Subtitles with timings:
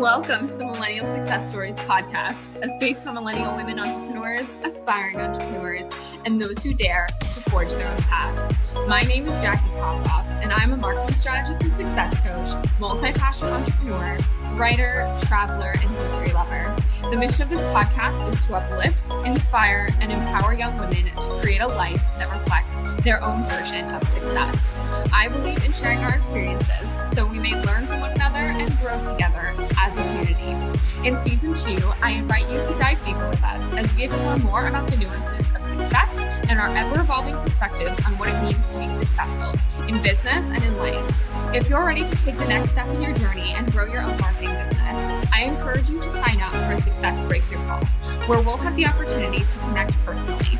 [0.00, 5.90] Welcome to the Millennial Success Stories podcast, a space for millennial women entrepreneurs, aspiring entrepreneurs,
[6.24, 8.56] and those who dare to forge their own path.
[8.88, 13.48] My name is Jackie Kossoff, and I'm a marketing strategist and success coach, multi passion
[13.48, 14.16] entrepreneur,
[14.54, 16.74] writer, traveler, and history lover.
[17.10, 21.60] The mission of this podcast is to uplift, inspire, and empower young women to create
[21.60, 22.72] a life that reflects
[23.04, 24.69] their own version of success.
[25.12, 29.02] I believe in sharing our experiences so we may learn from one another and grow
[29.02, 30.78] together as a community.
[31.06, 34.66] In season two, I invite you to dive deeper with us as we explore more
[34.68, 36.10] about the nuances of success
[36.48, 39.52] and our ever evolving perspectives on what it means to be successful
[39.88, 41.54] in business and in life.
[41.54, 44.16] If you're ready to take the next step in your journey and grow your own
[44.20, 47.80] marketing business, I encourage you to sign up for a Success Breakthrough Call,
[48.26, 50.58] where we'll have the opportunity to connect personally.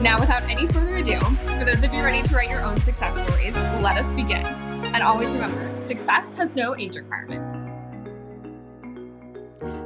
[0.00, 1.18] Now, without any further ado,
[1.58, 4.46] for those of you ready to write your own success stories, let us begin.
[4.46, 7.73] And always remember, success has no age requirement.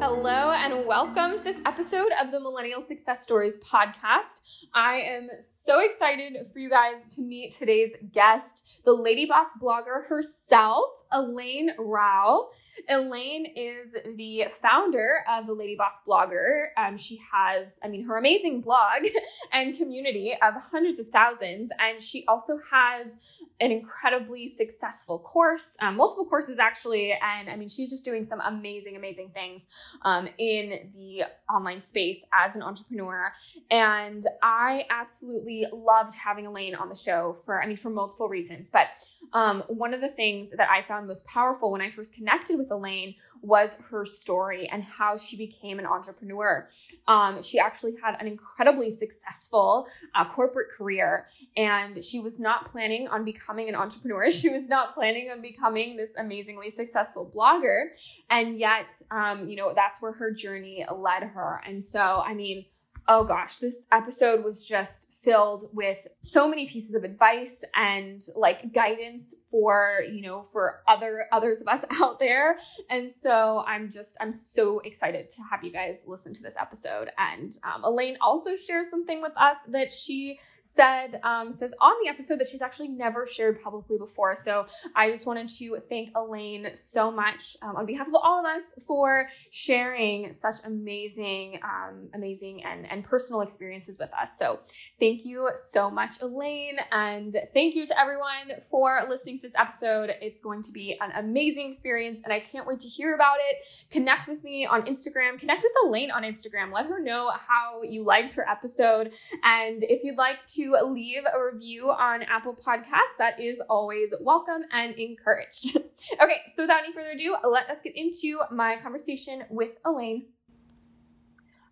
[0.01, 4.67] Hello, and welcome to this episode of the Millennial Success Stories podcast.
[4.73, 10.07] I am so excited for you guys to meet today's guest, the Lady Boss blogger
[10.07, 12.49] herself, Elaine Rau.
[12.89, 16.67] Elaine is the founder of the Lady Boss blogger.
[16.77, 19.03] Um, she has, I mean, her amazing blog
[19.53, 25.97] and community of hundreds of thousands, and she also has an incredibly successful course, um,
[25.97, 27.13] multiple courses actually.
[27.13, 29.69] And I mean, she's just doing some amazing, amazing things
[30.03, 33.33] um, in the online space as an entrepreneur.
[33.71, 38.71] And I absolutely loved having Elaine on the show for, I mean, for multiple reasons.
[38.71, 38.89] But
[39.33, 42.71] um, one of the things that I found most powerful when I first connected with
[42.71, 46.69] Elaine was her story and how she became an entrepreneur.
[47.07, 53.09] Um, she actually had an incredibly successful uh, corporate career, and she was not planning
[53.09, 54.29] on becoming an entrepreneur.
[54.39, 57.87] She was not planning on becoming this amazingly successful blogger,
[58.31, 61.61] and yet, um, you know, that's where her journey led her.
[61.67, 62.65] And so, I mean,
[63.09, 68.73] oh gosh, this episode was just filled with so many pieces of advice and like
[68.73, 72.57] guidance for, you know, for other others of us out there.
[72.91, 77.11] And so I'm just I'm so excited to have you guys listen to this episode.
[77.19, 82.09] And um, Elaine also shares something with us that she said um, says on the
[82.11, 84.35] episode that she's actually never shared publicly before.
[84.35, 88.47] So I just wanted to thank Elaine so much um, on behalf of all of
[88.47, 94.39] us for sharing such amazing, um, amazing and and personal experiences with us.
[94.39, 94.61] So
[95.01, 100.15] thank you so much, Elaine, and thank you to everyone for listening this episode.
[100.21, 103.65] It's going to be an amazing experience, and I can't wait to hear about it.
[103.91, 105.39] Connect with me on Instagram.
[105.39, 106.73] Connect with Elaine on Instagram.
[106.73, 111.45] Let her know how you liked her episode, and if you'd like to leave a
[111.53, 113.17] review on Apple Podcasts.
[113.19, 115.77] That is always welcome and encouraged.
[116.23, 120.27] okay, so without any further ado, let us get into my conversation with Elaine.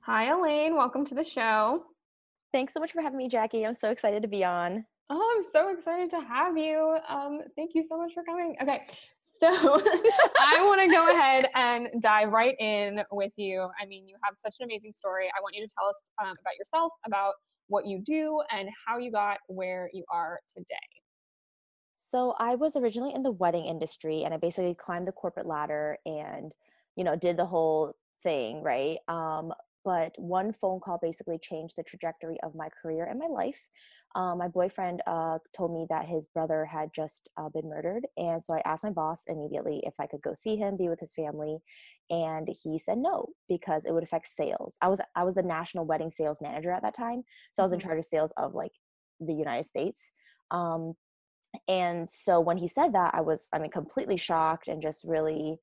[0.01, 0.77] Hi, Elaine.
[0.77, 1.85] Welcome to the show.
[2.53, 3.67] Thanks so much for having me, Jackie.
[3.67, 4.87] I'm so excited to be on.
[5.09, 6.99] Oh, I'm so excited to have you.
[7.09, 8.57] Um, thank you so much for coming.
[8.61, 8.83] Okay,
[9.21, 13.69] so I want to go ahead and dive right in with you.
[13.81, 15.27] I mean, you have such an amazing story.
[15.27, 17.35] I want you to tell us um, about yourself, about
[17.69, 20.75] what you do, and how you got where you are today.
[21.95, 25.99] So I was originally in the wedding industry and I basically climbed the corporate ladder
[26.05, 26.53] and,
[26.97, 28.99] you know, did the whole thing, right?
[29.09, 29.53] Um,
[29.87, 33.69] but one phone call basically changed the trajectory of my career and my life.
[34.17, 38.45] Um, my boyfriend uh, told me that his brother had just uh, been murdered, and
[38.45, 41.13] so I asked my boss immediately if I could go see him, be with his
[41.13, 41.59] family,
[42.11, 44.77] and he said no because it would affect sales.
[44.83, 47.73] I was I was the national wedding sales manager at that time, so I was
[47.73, 47.89] in mm-hmm.
[47.89, 48.73] charge of sales of like
[49.21, 50.11] the United States.
[50.51, 50.95] Um,
[51.69, 55.59] and so when he said that, I was I mean completely shocked and just really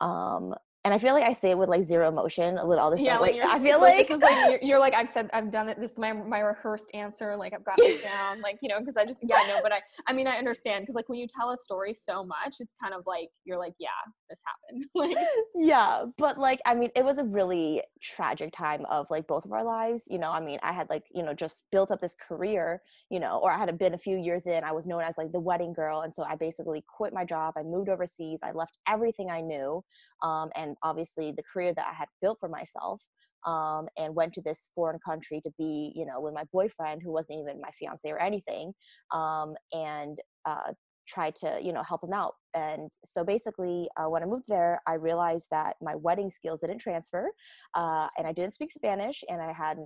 [0.00, 0.54] um
[0.86, 3.16] and I feel like I say it with like zero emotion with all this yeah,
[3.16, 3.22] stuff.
[3.22, 5.80] Like, I feel like, is like you're, you're, like I've said I've done it.
[5.80, 7.36] This is my my rehearsed answer.
[7.36, 8.40] Like I've got this down.
[8.40, 10.94] Like you know because I just yeah no but I I mean I understand because
[10.94, 13.88] like when you tell a story so much it's kind of like you're like yeah
[14.30, 14.86] this happened.
[14.94, 15.16] like
[15.56, 19.50] yeah, but like I mean it was a really tragic time of like both of
[19.50, 20.04] our lives.
[20.08, 22.80] You know I mean I had like you know just built up this career
[23.10, 24.62] you know or I had been a few years in.
[24.62, 27.54] I was known as like the wedding girl and so I basically quit my job.
[27.58, 28.38] I moved overseas.
[28.44, 29.82] I left everything I knew
[30.22, 33.00] um, and obviously the career that I had built for myself
[33.46, 37.12] um, and went to this foreign country to be, you know, with my boyfriend who
[37.12, 38.72] wasn't even my fiance or anything,
[39.12, 40.72] um, and uh,
[41.06, 42.34] tried to, you know, help him out.
[42.54, 46.78] And so basically, uh, when I moved there, I realized that my wedding skills didn't
[46.78, 47.30] transfer,
[47.74, 49.78] uh, and I didn't speak Spanish, and I had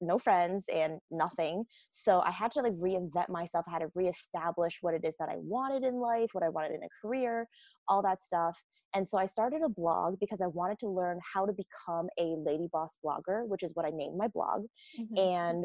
[0.00, 1.64] no friends and nothing.
[1.90, 3.64] So I had to like reinvent myself.
[3.68, 6.72] I had to reestablish what it is that I wanted in life, what I wanted
[6.72, 7.46] in a career,
[7.88, 8.62] all that stuff.
[8.94, 12.36] And so I started a blog because I wanted to learn how to become a
[12.38, 14.62] lady boss blogger, which is what I named my blog.
[15.00, 15.18] Mm-hmm.
[15.18, 15.64] And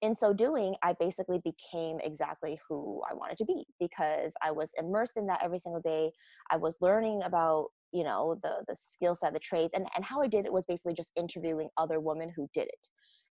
[0.00, 4.70] in so doing, I basically became exactly who I wanted to be because I was
[4.78, 6.12] immersed in that every single day.
[6.50, 10.22] I was learning about, you know, the the skill set, the trades, and and how
[10.22, 12.88] I did it was basically just interviewing other women who did it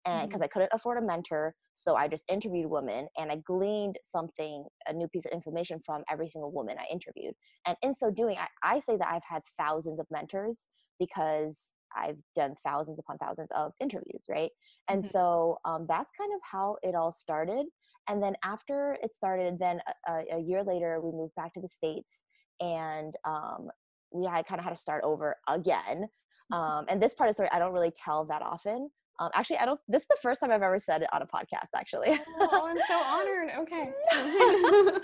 [0.05, 0.45] and because mm-hmm.
[0.45, 4.93] I couldn't afford a mentor, so I just interviewed women and I gleaned something, a
[4.93, 7.33] new piece of information from every single woman I interviewed.
[7.65, 10.65] And in so doing, I, I say that I've had thousands of mentors
[10.99, 11.59] because
[11.95, 14.51] I've done thousands upon thousands of interviews, right?
[14.89, 15.11] And mm-hmm.
[15.11, 17.65] so um, that's kind of how it all started.
[18.07, 21.67] And then after it started, then a, a year later, we moved back to the
[21.67, 22.21] States
[22.61, 23.69] and um,
[24.11, 26.07] we had kind of had to start over again.
[26.51, 26.53] Mm-hmm.
[26.53, 28.89] Um, and this part of the story I don't really tell that often,
[29.19, 29.79] um, actually, I don't.
[29.87, 31.69] This is the first time I've ever said it on a podcast.
[31.75, 32.19] Actually.
[32.39, 33.51] oh, I'm so honored.
[33.59, 33.91] Okay.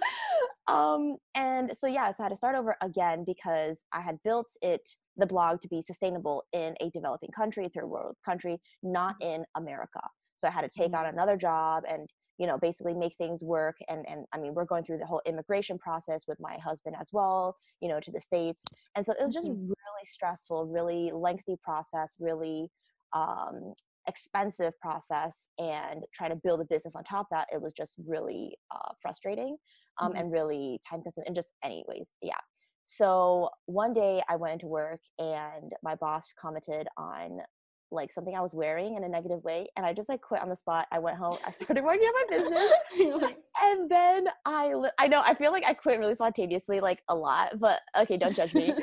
[0.67, 4.47] um, and so yeah, so I had to start over again because I had built
[4.61, 4.87] it,
[5.17, 9.41] the blog, to be sustainable in a developing country, third world country, not mm-hmm.
[9.41, 10.01] in America.
[10.35, 11.05] So I had to take mm-hmm.
[11.05, 14.65] on another job and you know basically make things work and and i mean we're
[14.65, 18.21] going through the whole immigration process with my husband as well you know to the
[18.21, 18.63] states
[18.95, 19.59] and so it was just mm-hmm.
[19.59, 22.71] really stressful really lengthy process really
[23.13, 23.73] um,
[24.07, 27.95] expensive process and trying to build a business on top of that it was just
[28.05, 29.55] really uh, frustrating
[29.99, 30.19] um, mm-hmm.
[30.19, 32.39] and really time consuming and just anyways yeah
[32.85, 37.39] so one day i went into work and my boss commented on
[37.91, 39.67] like something I was wearing in a negative way.
[39.75, 40.87] And I just like quit on the spot.
[40.91, 42.71] I went home, I started working on my business.
[43.61, 47.59] and then I, I know, I feel like I quit really spontaneously, like a lot,
[47.59, 48.67] but okay, don't judge me.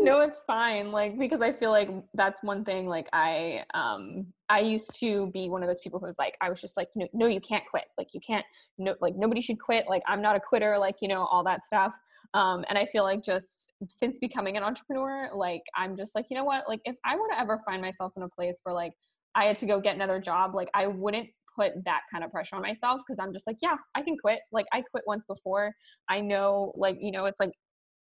[0.00, 0.92] no, it's fine.
[0.92, 5.48] Like, because I feel like that's one thing, like I, um, I used to be
[5.48, 7.64] one of those people who was like, I was just like, no, no, you can't
[7.70, 7.84] quit.
[7.96, 8.44] Like you can't,
[8.78, 9.86] no, like nobody should quit.
[9.88, 11.96] Like I'm not a quitter, like, you know, all that stuff.
[12.34, 16.36] Um, and I feel like just since becoming an entrepreneur, like I'm just like, you
[16.36, 16.68] know what?
[16.68, 18.92] Like if I were to ever find myself in a place where like
[19.34, 21.28] I had to go get another job, like I wouldn't
[21.58, 24.40] put that kind of pressure on myself because I'm just like, yeah, I can quit.
[24.52, 25.74] Like I quit once before.
[26.08, 27.52] I know like, you know, it's like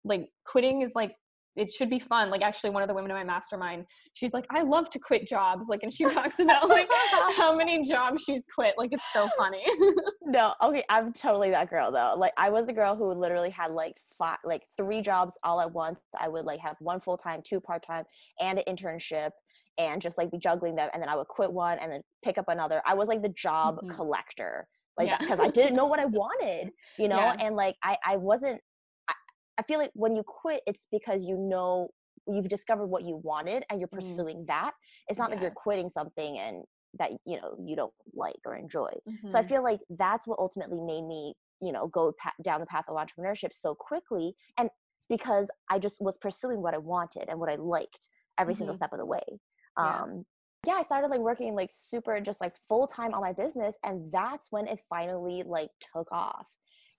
[0.04, 1.16] like quitting is like
[1.56, 2.30] it should be fun.
[2.30, 5.28] Like actually one of the women in my mastermind, she's like, I love to quit
[5.28, 5.68] jobs.
[5.68, 6.88] Like, and she talks about like
[7.38, 8.76] how many jobs she's quit.
[8.78, 9.64] Like it's so funny.
[10.24, 10.84] no, okay.
[10.90, 12.16] I'm totally that girl though.
[12.18, 15.72] Like I was a girl who literally had like five, like three jobs all at
[15.72, 16.00] once.
[16.20, 18.06] I would like have one full-time, two part-time
[18.40, 19.32] and an internship
[19.78, 20.90] and just like be juggling them.
[20.94, 22.82] And then I would quit one and then pick up another.
[22.86, 23.90] I was like the job mm-hmm.
[23.90, 24.68] collector
[24.98, 25.18] like yeah.
[25.20, 27.38] because I didn't know what I wanted, you know, yeah.
[27.40, 28.62] and like I I wasn't
[29.58, 31.90] I feel like when you quit, it's because you know
[32.28, 34.00] you've discovered what you wanted and you're mm.
[34.00, 34.48] pursuing mm.
[34.48, 34.72] that.
[35.08, 35.36] It's not yes.
[35.36, 36.64] like you're quitting something and
[37.00, 38.92] that you know you don't like or enjoy.
[39.10, 39.30] Mm-hmm.
[39.30, 39.50] So I mm-hmm.
[39.50, 42.96] feel like that's what ultimately made me you know go pa- down the path of
[42.96, 44.70] entrepreneurship so quickly and
[45.10, 48.08] because I just was pursuing what I wanted and what I liked
[48.40, 48.60] every mm-hmm.
[48.60, 49.22] single step of the way.
[49.78, 50.02] Yeah.
[50.02, 50.26] Um,
[50.66, 54.12] yeah, I started like working like super just like full time on my business, and
[54.12, 56.46] that's when it finally like took off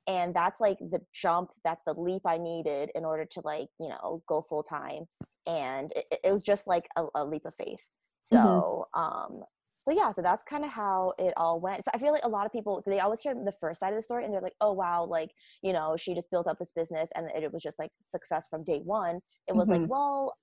[0.06, 3.88] and that's like the jump that the leap i needed in order to like you
[3.88, 5.04] know go full time
[5.46, 7.86] and it, it, was just like a, a leap of faith
[8.32, 8.36] mm-hmm.
[8.36, 9.00] so mm-hmm.
[9.00, 9.42] um
[9.82, 12.28] so yeah so that's kind of how it all went so i feel like a
[12.28, 14.54] lot of people they always hear the first side of the story and they're like
[14.60, 15.30] oh wow like
[15.62, 18.64] you know she just built up this business and it was just like success from
[18.64, 19.82] day one it was mm-hmm.
[19.82, 20.34] like well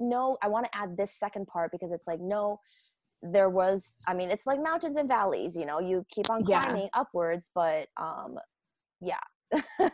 [0.00, 2.58] no i want to add this second part because it's like no
[3.22, 6.82] there was i mean it's like mountains and valleys you know you keep on climbing
[6.82, 7.00] yeah.
[7.00, 8.36] upwards but um
[9.00, 9.18] yeah.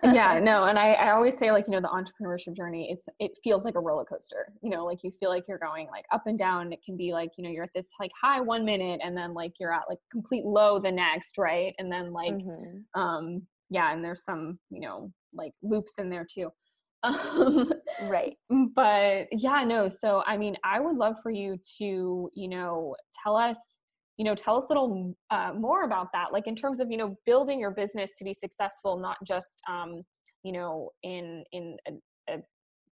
[0.03, 3.33] Yeah no and I, I always say like you know the entrepreneurship journey it's it
[3.45, 6.23] feels like a roller coaster you know like you feel like you're going like up
[6.27, 9.01] and down it can be like you know you're at this like high one minute
[9.03, 11.75] and then like you're at like complete low the next right?
[11.79, 13.01] And then like mm-hmm.
[13.01, 16.51] um yeah and there's some you know like loops in there too.
[17.05, 17.71] Um,
[18.05, 18.35] right.
[18.75, 23.37] but yeah no so i mean i would love for you to you know tell
[23.37, 23.79] us
[24.17, 26.97] you know tell us a little uh, more about that like in terms of you
[26.97, 30.03] know building your business to be successful not just um,
[30.43, 32.39] you know in in a, a,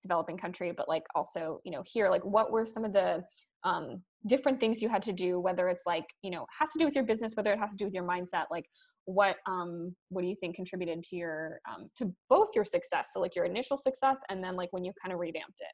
[0.01, 3.21] developing country but like also you know here like what were some of the
[3.65, 6.85] um, different things you had to do whether it's like you know has to do
[6.85, 8.65] with your business whether it has to do with your mindset like
[9.05, 13.19] what um what do you think contributed to your um to both your success so
[13.19, 15.73] like your initial success and then like when you kind of revamped it?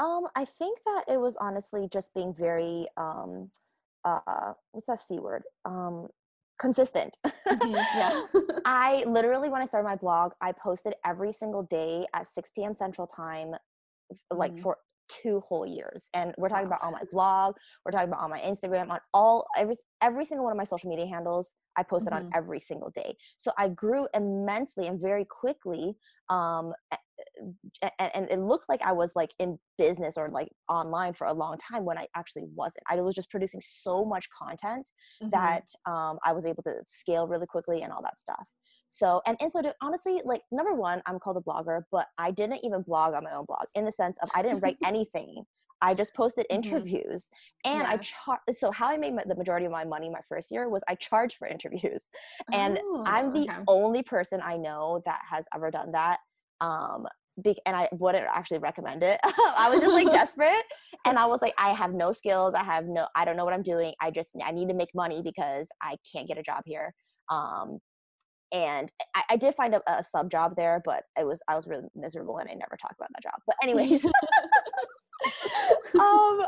[0.00, 3.50] Um i think that it was honestly just being very um
[4.04, 5.42] uh what's that c word?
[5.64, 6.08] Um
[6.58, 7.16] consistent.
[7.24, 8.22] Mm-hmm, yeah.
[8.64, 12.74] I literally when i started my blog i posted every single day at 6 p.m
[12.74, 13.54] central time
[14.30, 14.62] like mm-hmm.
[14.62, 18.30] for two whole years and we're talking about on my blog we're talking about on
[18.30, 22.12] my instagram on all every every single one of my social media handles i posted
[22.12, 22.26] mm-hmm.
[22.26, 23.14] on every single day.
[23.36, 25.94] So i grew immensely and very quickly
[26.30, 26.72] um
[27.98, 31.32] and, and it looked like i was like in business or like online for a
[31.32, 34.88] long time when i actually wasn't i was just producing so much content
[35.22, 35.30] mm-hmm.
[35.30, 38.44] that um, i was able to scale really quickly and all that stuff
[38.88, 42.30] so, and, and so to honestly, like number one, I'm called a blogger, but I
[42.30, 45.42] didn't even blog on my own blog in the sense of I didn't write anything.
[45.80, 46.62] I just posted mm-hmm.
[46.62, 47.28] interviews
[47.64, 47.88] and yeah.
[47.88, 50.82] I char- so how I made the majority of my money my first year was
[50.88, 52.02] I charged for interviews.
[52.52, 53.64] And oh, I'm the okay.
[53.68, 56.20] only person I know that has ever done that.
[56.64, 57.06] Um
[57.42, 59.18] be- and I wouldn't actually recommend it.
[59.24, 60.64] I was just like desperate
[61.04, 62.54] and I was like I have no skills.
[62.54, 63.92] I have no I don't know what I'm doing.
[64.00, 66.94] I just I need to make money because I can't get a job here.
[67.30, 67.78] Um
[68.52, 71.66] and I, I did find a, a, sub job there, but it was I was
[71.66, 73.34] really miserable and I never talked about that job.
[73.46, 74.04] But anyways,
[76.00, 76.40] um,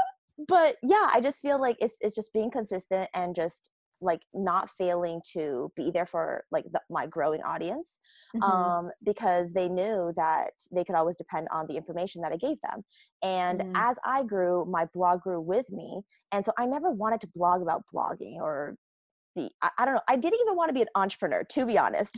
[0.47, 4.69] but yeah, I just feel like it's it's just being consistent and just like not
[4.79, 7.99] failing to be there for like the, my growing audience
[8.35, 8.43] mm-hmm.
[8.43, 12.57] um, because they knew that they could always depend on the information that i gave
[12.62, 12.85] them
[13.23, 13.73] and mm-hmm.
[13.76, 17.62] as i grew my blog grew with me and so i never wanted to blog
[17.62, 18.76] about blogging or
[19.35, 21.79] be I, I, don't know i didn't even want to be an entrepreneur to be
[21.79, 22.17] honest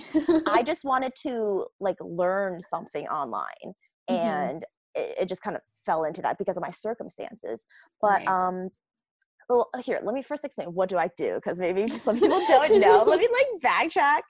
[0.49, 3.75] i just wanted to like learn something online
[4.11, 4.14] mm-hmm.
[4.14, 7.64] and it, it, just kind of fell into that because of my circumstances
[8.00, 8.28] but right.
[8.28, 8.70] um
[9.49, 11.35] well here let me first explain what do i do?
[11.37, 14.21] Because maybe some people don't know let me like backtrack.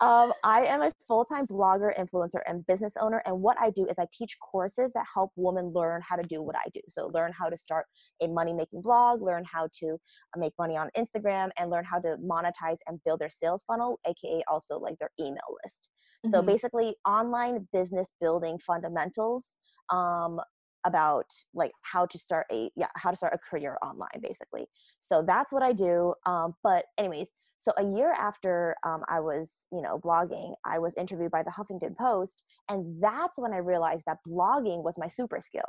[0.00, 3.98] Um, i am a full-time blogger influencer and business owner and what i do is
[3.98, 6.80] i teach courses that help women learn how to do what i do.
[6.88, 7.86] So learn how to start
[8.20, 11.98] a money making blog learn how to uh, make money on instagram and learn how
[12.00, 15.88] to monetize and build their sales funnel aka also like their email list.
[16.24, 16.30] Mm-hmm.
[16.30, 19.54] so basically online business building fundamentals
[19.90, 20.40] um,
[20.84, 24.66] about like how to start a yeah how to start a career online basically
[25.00, 29.66] so that's what i do um, but anyways so a year after um, i was
[29.72, 34.04] you know blogging i was interviewed by the huffington post and that's when i realized
[34.06, 35.62] that blogging was my super skill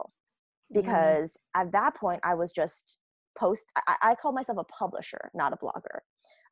[0.74, 0.82] mm-hmm.
[0.82, 1.62] because mm.
[1.62, 2.98] at that point i was just
[3.38, 6.00] post i, I called myself a publisher not a blogger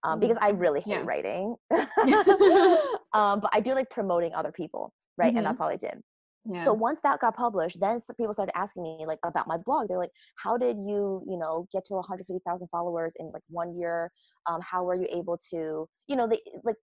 [0.04, 0.62] um, because i mm-hmm.
[0.62, 1.04] really hate yeah.
[1.04, 1.56] writing
[3.14, 5.38] um, but i do like promoting other people right mm-hmm.
[5.38, 6.02] and that's all i did
[6.46, 6.66] yeah.
[6.66, 9.88] So once that got published, then people started asking me like about my blog.
[9.88, 14.12] They're like, "How did you, you know, get to 150,000 followers in like one year?
[14.48, 16.78] Um, how were you able to, you know, they like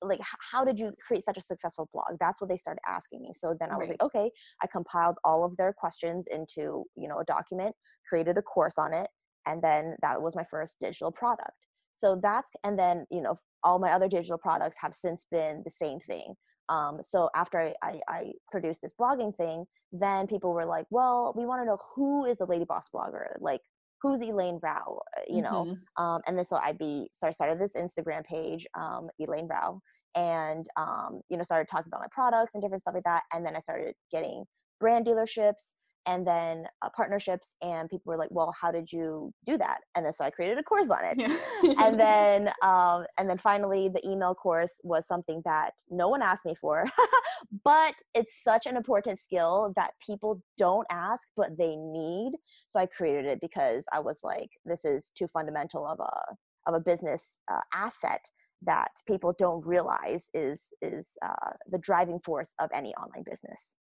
[0.00, 0.20] like
[0.52, 3.32] how did you create such a successful blog?" That's what they started asking me.
[3.34, 4.00] So then I was right.
[4.00, 4.30] like, "Okay."
[4.62, 7.74] I compiled all of their questions into you know a document,
[8.08, 9.10] created a course on it,
[9.46, 11.56] and then that was my first digital product.
[11.92, 15.72] So that's and then you know all my other digital products have since been the
[15.72, 16.34] same thing
[16.70, 21.34] um, so after I, I, I, produced this blogging thing, then people were like, well,
[21.36, 23.34] we want to know who is the Lady Boss blogger?
[23.40, 23.60] Like,
[24.00, 25.00] who's Elaine Rau?
[25.16, 25.66] Uh, you know?
[25.66, 26.02] Mm-hmm.
[26.02, 29.80] Um, and then so I be, so I started this Instagram page, um, Elaine Rau,
[30.14, 33.24] and, um, you know, started talking about my products and different stuff like that.
[33.32, 34.44] And then I started getting
[34.78, 35.72] brand dealerships
[36.06, 39.78] and then uh, partnerships and people were like well how did you do that?
[39.94, 41.18] And then so i created a course on it.
[41.18, 41.86] Yeah.
[41.86, 46.44] and then um, and then finally the email course was something that no one asked
[46.44, 46.84] me for
[47.64, 52.32] but it's such an important skill that people don't ask but they need.
[52.68, 56.34] So i created it because i was like this is too fundamental of a
[56.66, 58.20] of a business uh, asset
[58.62, 63.76] that people don't realize is is uh, the driving force of any online business.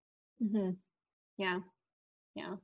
[0.42, 0.73] Mm-hmm.
[1.38, 1.61] yeah
[2.36, 2.54] yeah.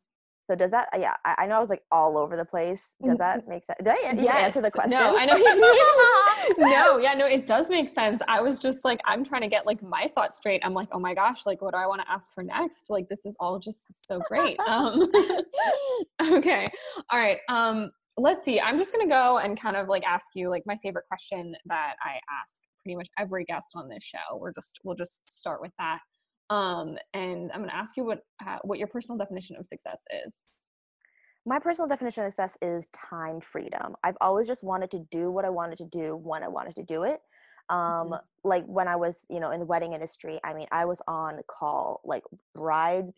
[0.45, 2.95] So does that yeah I, I, know i was like all over the place.
[3.05, 4.47] Does that make sense did i even yes.
[4.47, 8.21] answer the question no i know you no yeah no it does make sense.
[8.27, 10.61] I was just like i'm trying to get like my thoughts straight.
[10.65, 12.91] I'm like oh my gosh like what do i want to ask for next?
[12.91, 14.59] Like this is all just so great.
[14.67, 15.11] Um
[16.33, 16.67] okay.
[17.11, 18.61] All right um let's see.
[18.61, 21.95] I'm just gonna go and kind of like ask you like my favorite question that
[22.03, 24.37] i ask pretty much every guest on this show.
[24.39, 26.01] We're just we'll just start with that
[26.53, 30.05] um, and I'm going to ask you what uh, what your personal definition of success
[30.27, 30.45] is.
[31.47, 33.95] My personal definition of success is time freedom.
[34.05, 36.83] I've always just wanted to do what I wanted to do when I wanted to
[36.83, 37.21] do it.
[37.71, 38.15] Um, mm-hmm.
[38.45, 41.41] Like when I was, you know, in the wedding industry, I mean, I was on
[41.51, 42.23] call like
[42.55, 43.11] brides.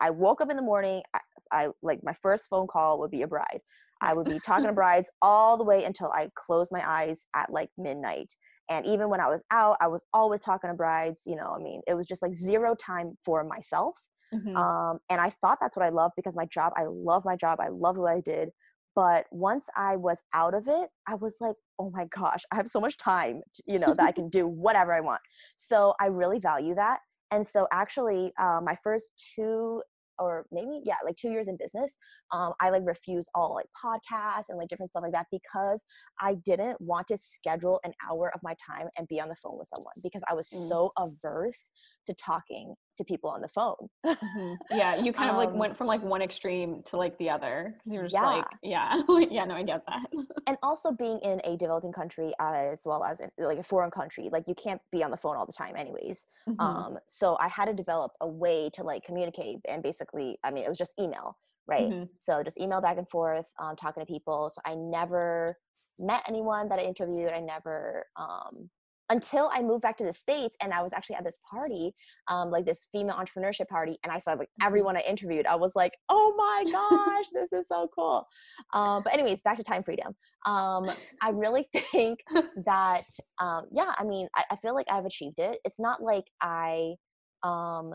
[0.00, 1.02] I woke up in the morning.
[1.12, 1.20] I,
[1.52, 3.60] I like my first phone call would be a bride.
[4.00, 7.52] I would be talking to brides all the way until I closed my eyes at
[7.52, 8.32] like midnight.
[8.70, 11.22] And even when I was out, I was always talking to brides.
[11.26, 13.98] You know, I mean, it was just like zero time for myself.
[14.32, 14.56] Mm-hmm.
[14.56, 17.58] Um, and I thought that's what I loved because my job, I love my job.
[17.60, 18.50] I love what I did.
[18.94, 22.68] But once I was out of it, I was like, oh my gosh, I have
[22.68, 25.20] so much time, to, you know, that I can do whatever I want.
[25.56, 27.00] So I really value that.
[27.30, 29.82] And so actually, uh, my first two
[30.20, 31.96] or maybe yeah like two years in business
[32.32, 35.82] um, i like refused all like podcasts and like different stuff like that because
[36.20, 39.58] i didn't want to schedule an hour of my time and be on the phone
[39.58, 40.68] with someone because i was mm.
[40.68, 41.70] so averse
[42.10, 43.88] to talking to people on the phone.
[44.04, 44.54] mm-hmm.
[44.70, 47.74] Yeah, you kind of like um, went from like one extreme to like the other
[47.76, 48.26] because you were just yeah.
[48.26, 50.06] like, yeah, yeah, no, I get that.
[50.46, 54.28] and also being in a developing country as well as in, like a foreign country,
[54.30, 56.26] like you can't be on the phone all the time, anyways.
[56.48, 56.60] Mm-hmm.
[56.60, 60.64] Um, so I had to develop a way to like communicate, and basically, I mean,
[60.64, 61.36] it was just email,
[61.66, 61.88] right?
[61.88, 62.04] Mm-hmm.
[62.18, 64.50] So just email back and forth, um, talking to people.
[64.52, 65.56] So I never
[65.98, 67.32] met anyone that I interviewed.
[67.32, 68.68] I never um,
[69.10, 71.92] until I moved back to the States and I was actually at this party,
[72.28, 74.66] um, like this female entrepreneurship party, and I saw like mm-hmm.
[74.66, 75.46] everyone I interviewed.
[75.46, 78.26] I was like, oh my gosh, this is so cool.
[78.72, 80.14] Um, but, anyways, back to time freedom.
[80.46, 80.90] Um,
[81.20, 82.20] I really think
[82.64, 83.04] that,
[83.40, 85.58] um, yeah, I mean, I, I, feel like I've achieved it.
[85.64, 86.94] It's not like I,
[87.42, 87.94] um,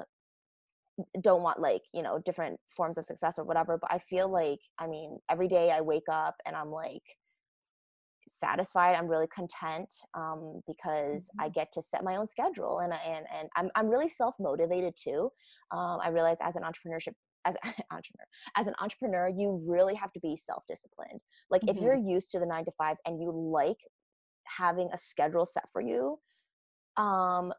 [1.22, 4.60] don't want like you know different forms of success or whatever but i feel like
[4.80, 7.04] i mean every day i wake up and i'm like
[8.28, 11.42] satisfied i'm really content um, because mm-hmm.
[11.42, 15.30] i get to set my own schedule and and, and i'm, I'm really self-motivated too
[15.72, 17.14] um, i realize as an entrepreneurship
[17.46, 18.26] as an entrepreneur
[18.58, 21.78] as an entrepreneur you really have to be self-disciplined like mm-hmm.
[21.78, 23.78] if you're used to the nine to five and you like
[24.46, 26.18] having a schedule set for you
[26.98, 27.54] um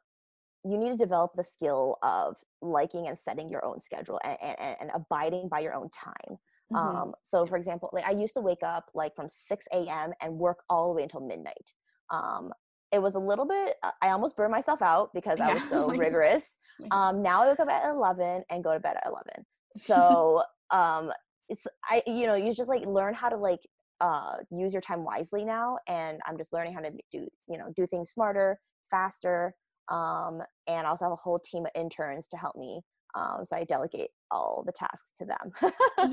[0.65, 4.77] you need to develop the skill of liking and setting your own schedule and, and,
[4.81, 6.39] and abiding by your own time
[6.73, 6.97] Mm-hmm.
[6.97, 10.13] Um, so for example, like I used to wake up like from 6 a.m.
[10.21, 11.73] and work all the way until midnight.
[12.11, 12.53] Um,
[12.93, 15.89] it was a little bit, uh, I almost burned myself out because I was so
[15.97, 16.57] rigorous.
[16.91, 19.25] Um, now I wake up at 11 and go to bed at 11.
[19.83, 21.13] So, um,
[21.51, 23.61] it's, I, you know, you just like learn how to like,
[24.01, 25.77] uh, use your time wisely now.
[25.87, 28.59] And I'm just learning how to do, you know, do things smarter,
[28.91, 29.55] faster.
[29.89, 32.81] Um, and I also have a whole team of interns to help me
[33.17, 35.73] um, so I delegate all the tasks to them.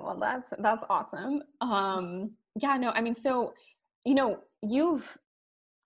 [0.00, 1.42] well, that's that's awesome.
[1.60, 3.54] Um, yeah, no, I mean, so
[4.04, 5.16] you know, you've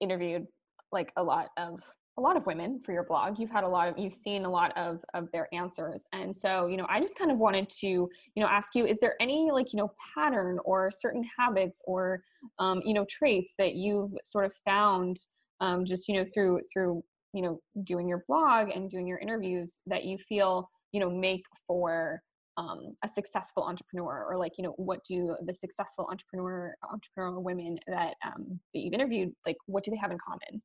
[0.00, 0.46] interviewed
[0.92, 1.80] like a lot of
[2.16, 3.38] a lot of women for your blog.
[3.38, 6.66] You've had a lot of you've seen a lot of of their answers, and so
[6.66, 9.50] you know, I just kind of wanted to you know ask you: Is there any
[9.52, 12.22] like you know pattern or certain habits or
[12.58, 15.18] um, you know traits that you've sort of found
[15.60, 17.02] um, just you know through through
[17.34, 21.44] you know doing your blog and doing your interviews that you feel you know make
[21.66, 22.22] for
[22.56, 27.76] um, a successful entrepreneur or like you know what do the successful entrepreneur entrepreneurial women
[27.88, 30.62] that um, that you've interviewed like what do they have in common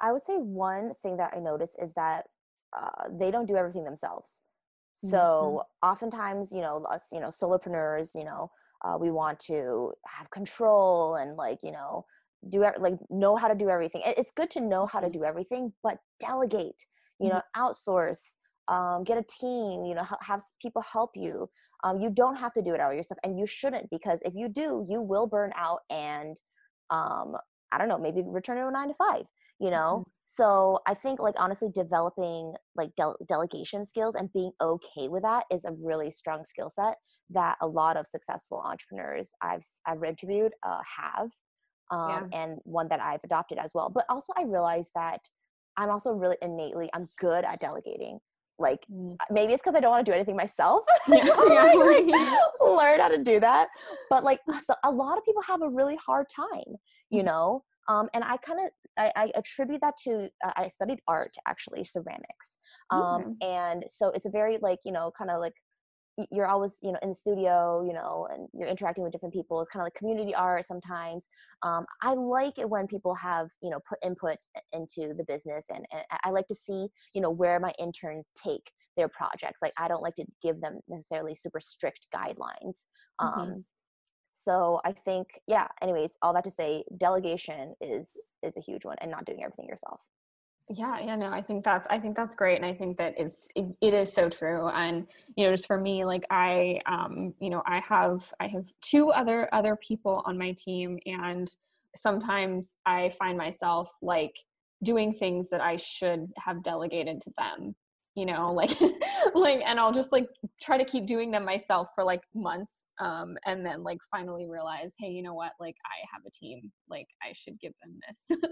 [0.00, 2.26] i would say one thing that i notice is that
[2.76, 4.42] uh, they don't do everything themselves
[4.94, 5.90] so mm-hmm.
[5.90, 8.50] oftentimes you know us you know solopreneurs you know
[8.84, 12.04] uh, we want to have control and like you know
[12.48, 15.20] do like know how to do everything it's good to know how to mm-hmm.
[15.20, 16.86] do everything but delegate
[17.20, 17.62] you know mm-hmm.
[17.62, 18.34] outsource
[18.68, 21.48] um, get a team you know have people help you
[21.84, 24.48] um, you don't have to do it all yourself and you shouldn't because if you
[24.48, 26.40] do you will burn out and
[26.90, 27.36] um,
[27.72, 29.24] i don't know maybe return to a nine to five
[29.60, 30.10] you know mm-hmm.
[30.24, 35.44] so i think like honestly developing like de- delegation skills and being okay with that
[35.50, 36.94] is a really strong skill set
[37.30, 41.28] that a lot of successful entrepreneurs i've i've interviewed uh, have
[41.92, 42.42] um, yeah.
[42.42, 43.90] and one that I've adopted as well.
[43.90, 45.20] But also, I realized that
[45.76, 48.18] I'm also really innately I'm good at delegating.
[48.58, 49.16] Like mm.
[49.30, 50.84] maybe it's because I don't want to do anything myself.
[51.08, 51.24] Yeah.
[51.48, 52.38] yeah.
[52.60, 53.68] like, learn how to do that.
[54.08, 56.76] But like, so a lot of people have a really hard time,
[57.10, 57.26] you mm.
[57.26, 57.64] know.
[57.88, 61.82] Um, and I kind of I, I, attribute that to uh, I studied art actually
[61.82, 62.58] ceramics,
[62.90, 63.34] um, mm.
[63.44, 65.54] and so it's a very like you know kind of like
[66.30, 69.60] you're always you know in the studio you know and you're interacting with different people
[69.60, 71.28] it's kind of like community art sometimes.
[71.62, 74.38] Um, i like it when people have you know put input
[74.72, 78.70] into the business and, and i like to see you know where my interns take
[78.96, 82.86] their projects like i don't like to give them necessarily super strict guidelines.
[83.20, 83.40] Mm-hmm.
[83.40, 83.64] um,
[84.32, 88.08] so i think yeah anyways all that to say delegation is
[88.42, 90.00] is a huge one and not doing everything yourself
[90.68, 93.48] yeah yeah no i think that's i think that's great and i think that it's
[93.56, 97.50] it, it is so true and you know just for me like i um you
[97.50, 101.56] know i have i have two other other people on my team and
[101.96, 104.34] sometimes i find myself like
[104.82, 107.74] doing things that i should have delegated to them
[108.14, 108.78] you know like
[109.34, 110.28] like and i'll just like
[110.60, 114.94] try to keep doing them myself for like months um and then like finally realize
[114.98, 115.52] hey you know what?
[115.58, 116.70] Like i have a team.
[116.88, 118.38] Like i should give them this.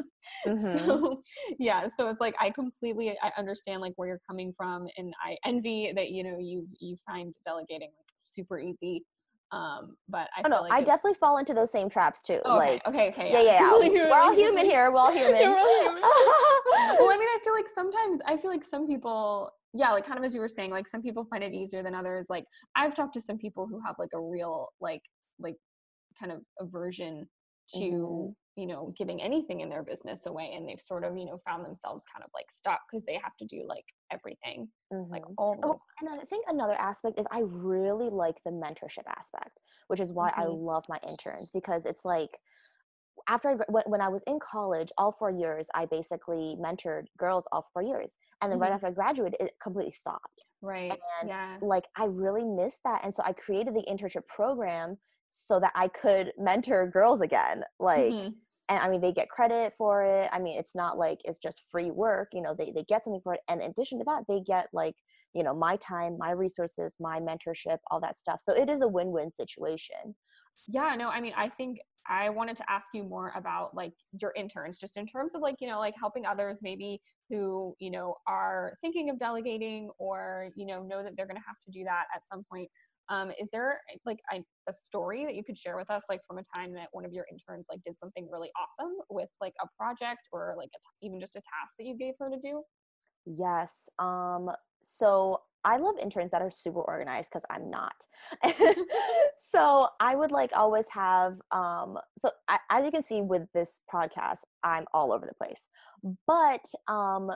[0.46, 0.88] Mm-hmm.
[0.88, 1.22] so
[1.58, 5.36] yeah so it's like i completely i understand like where you're coming from and i
[5.46, 9.02] envy that you know you you find delegating like super easy
[9.52, 12.56] um but i oh, no, like i definitely fall into those same traps too oh,
[12.56, 13.88] like okay okay yeah yeah, yeah.
[14.10, 16.02] we're all human here we're all human, yeah, we're all human.
[16.02, 20.18] well i mean i feel like sometimes i feel like some people yeah like kind
[20.18, 22.44] of as you were saying like some people find it easier than others like
[22.76, 25.02] i've talked to some people who have like a real like
[25.40, 25.56] like
[26.18, 27.26] kind of aversion
[27.74, 28.30] to mm-hmm.
[28.56, 31.64] You know giving anything in their business away and they've sort of you know found
[31.64, 35.10] themselves kind of like stuck because they have to do like everything mm-hmm.
[35.10, 39.60] like all oh, and i think another aspect is i really like the mentorship aspect
[39.88, 40.42] which is why mm-hmm.
[40.42, 42.30] i love my interns because it's like
[43.28, 47.68] after I, when I was in college, all four years, I basically mentored girls all
[47.72, 48.16] four years.
[48.40, 48.62] And then mm-hmm.
[48.62, 50.44] right after I graduated, it completely stopped.
[50.62, 50.92] Right.
[51.20, 51.56] And yeah.
[51.60, 53.02] like, I really missed that.
[53.04, 54.96] And so I created the internship program
[55.30, 57.62] so that I could mentor girls again.
[57.78, 58.30] Like, mm-hmm.
[58.68, 60.28] and I mean, they get credit for it.
[60.32, 63.22] I mean, it's not like it's just free work, you know, they, they get something
[63.22, 63.40] for it.
[63.48, 64.96] And in addition to that, they get like,
[65.32, 68.40] you know, my time, my resources, my mentorship, all that stuff.
[68.42, 70.14] So it is a win win situation.
[70.68, 74.32] Yeah, no, I mean, I think I wanted to ask you more about like your
[74.36, 78.16] interns, just in terms of like, you know, like helping others maybe who, you know,
[78.26, 81.84] are thinking of delegating or, you know, know that they're going to have to do
[81.84, 82.68] that at some point.
[83.10, 86.38] Um, is there like a, a, story that you could share with us, like from
[86.38, 89.66] a time that one of your interns like did something really awesome with like a
[89.76, 92.62] project or like a, even just a task that you gave her to do?
[93.26, 93.88] Yes.
[93.98, 94.50] Um,
[94.82, 98.04] so I love interns that are super organized because I'm not.
[99.38, 103.80] so I would like always have, um, so I, as you can see with this
[103.92, 105.66] podcast, I'm all over the place.
[106.26, 107.30] But um,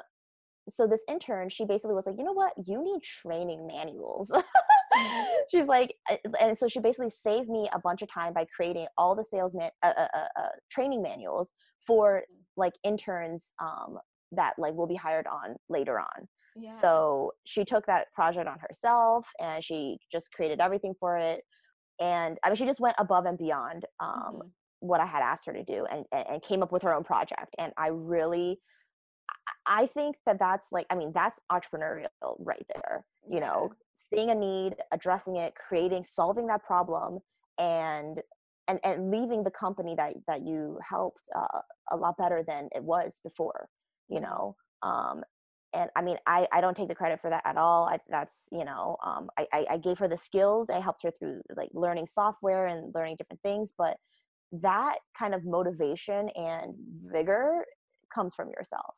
[0.68, 2.52] so this intern, she basically was like, you know what?
[2.64, 4.32] You need training manuals.
[5.50, 5.94] She's like,
[6.40, 9.54] and so she basically saved me a bunch of time by creating all the sales
[9.54, 11.52] man, uh, uh, uh, uh training manuals
[11.86, 12.22] for
[12.56, 13.98] like interns um,
[14.32, 16.28] that like will be hired on later on.
[16.56, 16.70] Yeah.
[16.70, 21.42] So she took that project on herself and she just created everything for it.
[22.00, 24.48] And I mean, she just went above and beyond um, mm-hmm.
[24.80, 27.04] what I had asked her to do and, and, and came up with her own
[27.04, 27.54] project.
[27.58, 28.60] And I really,
[29.66, 33.04] I think that that's like, I mean, that's entrepreneurial right there.
[33.28, 37.20] You know, seeing a need, addressing it, creating, solving that problem,
[37.58, 38.20] and
[38.68, 42.82] and and leaving the company that that you helped uh, a lot better than it
[42.82, 43.68] was before.
[44.08, 44.24] You mm-hmm.
[44.24, 45.22] know, um,
[45.74, 47.88] and I mean, I, I don't take the credit for that at all.
[47.88, 50.70] I, that's, you know, um, I, I, I gave her the skills.
[50.70, 53.72] I helped her through like learning software and learning different things.
[53.76, 53.96] But
[54.52, 56.74] that kind of motivation and
[57.12, 57.64] vigor
[58.14, 58.94] comes from yourself.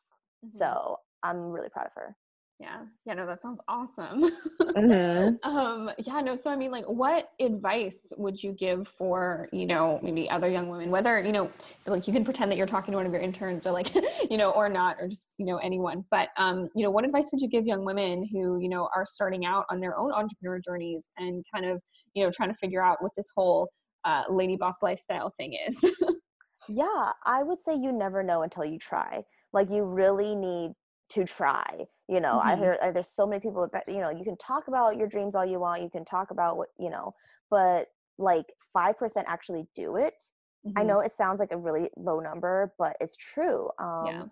[0.46, 0.58] Mm-hmm.
[0.58, 2.16] So I'm really proud of her.
[2.58, 2.84] Yeah.
[3.04, 4.30] Yeah no that sounds awesome.
[4.76, 5.48] Mm-hmm.
[5.50, 9.98] um yeah no so i mean like what advice would you give for you know
[10.02, 11.50] maybe other young women whether you know
[11.86, 13.94] like you can pretend that you're talking to one of your interns or like
[14.30, 17.30] you know or not or just you know anyone but um you know what advice
[17.32, 20.60] would you give young women who you know are starting out on their own entrepreneur
[20.62, 21.80] journeys and kind of
[22.12, 23.70] you know trying to figure out what this whole
[24.04, 25.82] uh, lady boss lifestyle thing is?
[26.68, 30.72] Yeah i would say you never know until you try like you really need
[31.08, 32.48] to try you know mm-hmm.
[32.48, 35.06] i hear uh, there's so many people that you know you can talk about your
[35.06, 37.14] dreams all you want you can talk about what you know
[37.50, 40.22] but like 5% actually do it
[40.66, 40.78] mm-hmm.
[40.78, 44.22] i know it sounds like a really low number but it's true um yeah.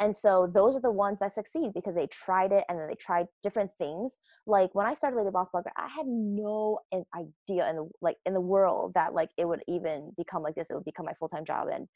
[0.00, 2.94] and so those are the ones that succeed because they tried it and then they
[2.94, 7.76] tried different things like when i started lady boss blogger i had no idea in
[7.76, 10.84] the like in the world that like it would even become like this it would
[10.84, 11.86] become my full-time job and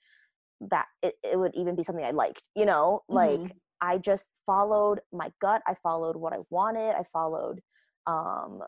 [0.60, 4.30] that it, it would even be something i liked you know like mm-hmm I just
[4.46, 5.62] followed my gut.
[5.66, 6.94] I followed what I wanted.
[6.96, 7.60] I followed,
[8.06, 8.60] um,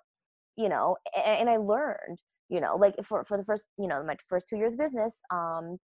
[0.57, 4.03] you know, and, and I learned, you know, like for, for the first, you know,
[4.05, 5.79] my first two years business, um,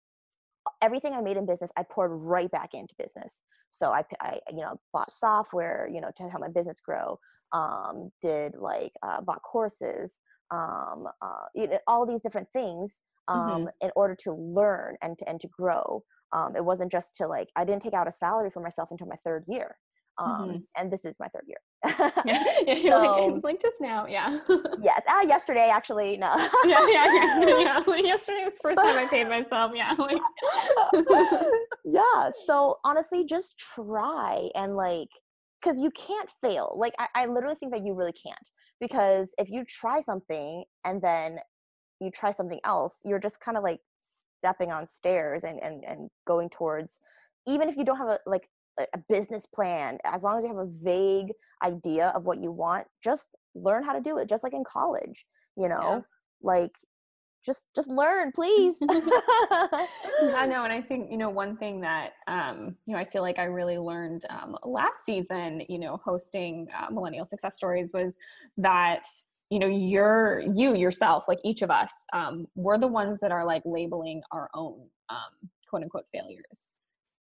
[0.82, 3.42] everything I made in business, I poured right back into business.
[3.70, 7.20] So I, I you know, bought software, you know, to help my business grow.
[7.54, 10.20] Um, did like uh, bought courses,
[10.52, 13.68] um, uh, you know, all these different things um, mm-hmm.
[13.82, 17.50] in order to learn and to and to grow um, it wasn't just to like
[17.56, 19.76] i didn't take out a salary for myself until my third year
[20.18, 20.58] um, mm-hmm.
[20.78, 21.58] and this is my third year
[22.26, 24.40] yeah, yeah so, like, like, just now yeah
[24.82, 26.34] yes uh, yesterday actually no
[26.66, 27.84] yeah yeah yesterday, yeah.
[27.86, 30.18] Like, yesterday was first time i paid myself yeah like
[31.84, 35.10] yeah so honestly just try and like
[35.62, 39.50] because you can't fail like I, I literally think that you really can't because if
[39.50, 41.40] you try something and then
[42.00, 46.10] you try something else you're just kind of like stepping on stairs and and, and
[46.28, 47.00] going towards
[47.48, 48.50] even if you don't have a like
[48.94, 51.32] a business plan as long as you have a vague
[51.64, 55.26] idea of what you want just learn how to do it just like in college
[55.58, 56.00] you know yeah.
[56.42, 56.76] like
[57.46, 62.76] just just learn please i know and i think you know one thing that um
[62.86, 66.92] you know i feel like i really learned um last season you know hosting uh,
[66.92, 68.18] millennial success stories was
[68.58, 69.06] that
[69.50, 73.46] you know you're you yourself like each of us um, we're the ones that are
[73.46, 74.80] like labeling our own
[75.10, 76.76] um, quote unquote failures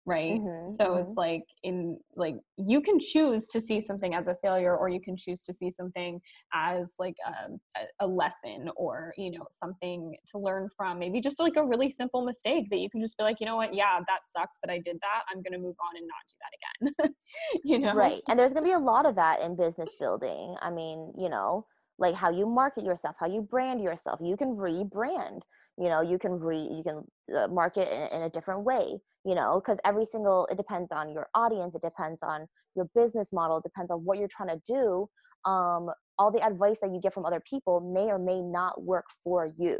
[0.06, 0.34] right?
[0.34, 1.08] Mm-hmm, so mm-hmm.
[1.08, 5.00] it's like in like you can choose to see something as a failure or you
[5.00, 6.20] can choose to see something
[6.52, 10.98] as like um, a, a, lesson or you know something to learn from.
[10.98, 13.56] Maybe just like a really simple mistake that you can just be like you know
[13.56, 13.74] what?
[13.74, 15.22] Yeah that sucked that i did that.
[15.32, 17.14] I'm gonna move on and not do that again.
[17.64, 17.94] You know?
[17.94, 20.54] Right and there's gonna be a lot of that in business building.
[20.60, 21.66] I mean you know
[21.98, 24.20] like how you market yourself how you brand yourself.
[24.22, 25.42] You can rebrand
[25.78, 27.02] you know you can re you can
[27.36, 31.10] uh, market in, in a different way you know because every single it depends on
[31.10, 34.60] your audience it depends on your business model it depends on what you're trying to
[34.66, 35.08] do.
[35.50, 39.04] Um, all the advice that you get from other people may or may not work
[39.22, 39.78] for you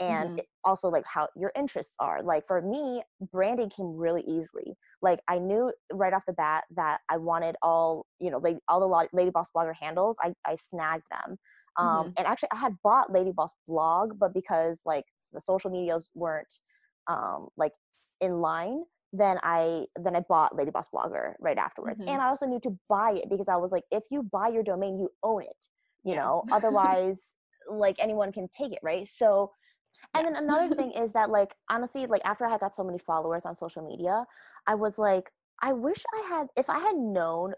[0.00, 0.38] and mm-hmm.
[0.64, 5.38] also like how your interests are like for me branding came really easily like i
[5.38, 9.30] knew right off the bat that i wanted all you know like all the lady
[9.30, 11.36] boss blogger handles i, I snagged them
[11.76, 12.10] um, mm-hmm.
[12.16, 16.54] and actually i had bought lady boss blog but because like the social medias weren't
[17.06, 17.72] um, like
[18.20, 18.82] in line
[19.12, 22.08] then i then i bought lady boss blogger right afterwards mm-hmm.
[22.08, 24.62] and i also knew to buy it because i was like if you buy your
[24.62, 25.66] domain you own it
[26.04, 26.20] you yeah.
[26.20, 27.34] know otherwise
[27.68, 29.50] like anyone can take it right so
[30.14, 33.44] and then another thing is that like honestly like after i got so many followers
[33.44, 34.24] on social media
[34.66, 35.30] i was like
[35.62, 37.52] i wish i had if i had known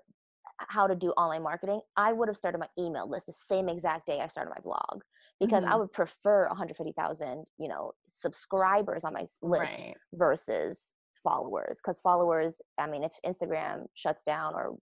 [0.68, 4.06] how to do online marketing i would have started my email list the same exact
[4.06, 5.02] day i started my blog
[5.40, 5.72] because mm-hmm.
[5.72, 9.94] i would prefer 150000 you know subscribers on my list right.
[10.14, 14.76] versus followers because followers i mean if instagram shuts down or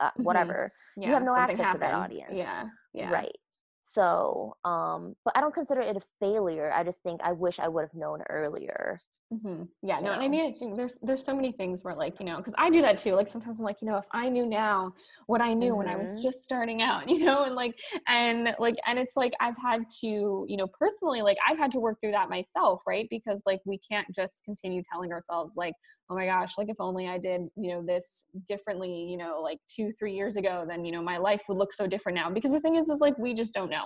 [0.00, 0.22] uh, mm-hmm.
[0.22, 1.74] whatever yeah, you have no access happens.
[1.74, 3.36] to that audience yeah yeah right
[3.82, 6.72] so, um, but I don't consider it a failure.
[6.72, 9.00] I just think I wish I would have known earlier.
[9.32, 9.62] Mm-hmm.
[9.82, 12.26] Yeah, no, and I mean, I think there's there's so many things where like you
[12.26, 13.14] know, because I do that too.
[13.14, 14.92] Like sometimes I'm like, you know, if I knew now
[15.26, 15.78] what I knew mm-hmm.
[15.78, 16.22] when I was mm-hmm.
[16.22, 20.46] just starting out, you know, and like and like and it's like I've had to,
[20.48, 23.06] you know, personally, like I've had to work through that myself, right?
[23.08, 25.74] Because like we can't just continue telling ourselves like,
[26.10, 29.58] oh my gosh, like if only I did, you know, this differently, you know, like
[29.68, 32.30] two three years ago, then you know my life would look so different now.
[32.30, 33.84] Because the thing is, is like we just don't know.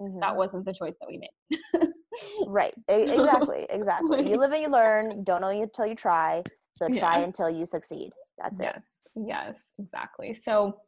[0.00, 0.20] Mm-hmm.
[0.20, 1.88] That wasn't the choice that we made.
[2.46, 2.74] right.
[2.88, 3.66] exactly.
[3.70, 4.28] Exactly.
[4.28, 5.10] You live and you learn.
[5.10, 6.42] You don't know until you try.
[6.72, 7.24] So try yeah.
[7.24, 8.10] until you succeed.
[8.38, 8.76] That's yes.
[8.76, 8.82] it.
[9.26, 10.32] Yes, exactly.
[10.32, 10.78] So,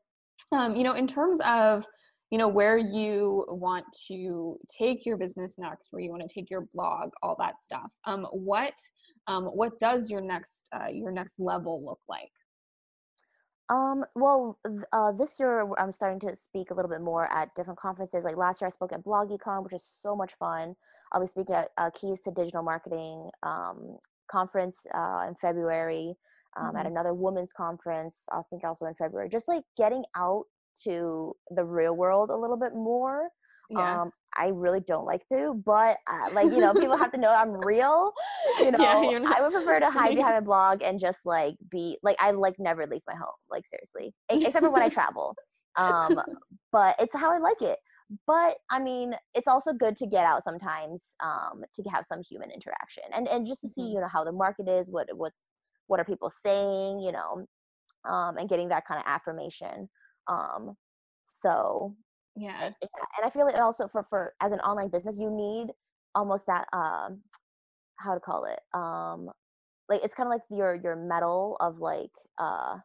[0.53, 1.87] um, you know, in terms of,
[2.31, 6.51] you know, where you want to take your business next, where you want to take
[6.51, 7.93] your blog, all that stuff.
[8.07, 8.75] Um, what,
[9.29, 12.31] um, what does your next, uh, your next level look like?
[13.71, 14.59] Um, well,
[14.93, 18.25] uh, this year I'm starting to speak a little bit more at different conferences.
[18.25, 20.77] Like last year, I spoke at BloggyCon, which is so much fun.
[21.13, 23.99] I'll be speaking at uh, Keys to Digital Marketing um,
[24.31, 26.15] conference uh, in February.
[26.57, 26.77] Um, mm-hmm.
[26.77, 29.29] At another women's conference, I think also in February.
[29.29, 30.45] Just like getting out
[30.85, 33.29] to the real world a little bit more.
[33.71, 34.03] Yeah.
[34.03, 37.35] Um, I really don't like to, but uh, like you know, people have to know
[37.35, 38.13] I'm real.
[38.61, 41.99] You know, yeah, I would prefer to hide behind a blog and just like be
[42.03, 45.35] like I like never leave my home, like seriously, except for when I travel.
[45.77, 46.21] Um,
[46.71, 47.79] but it's how I like it.
[48.27, 52.51] But I mean, it's also good to get out sometimes um, to have some human
[52.51, 53.95] interaction and and just to see mm-hmm.
[53.95, 55.49] you know how the market is, what what's
[55.87, 57.47] what are people saying, you know,
[58.09, 59.89] um, and getting that kind of affirmation.
[60.29, 60.77] Um,
[61.25, 61.95] so
[62.37, 65.73] yeah and i feel it also for for as an online business you need
[66.15, 67.21] almost that um
[67.99, 69.31] how to call it um
[69.89, 72.77] like it's kind of like your your medal of like uh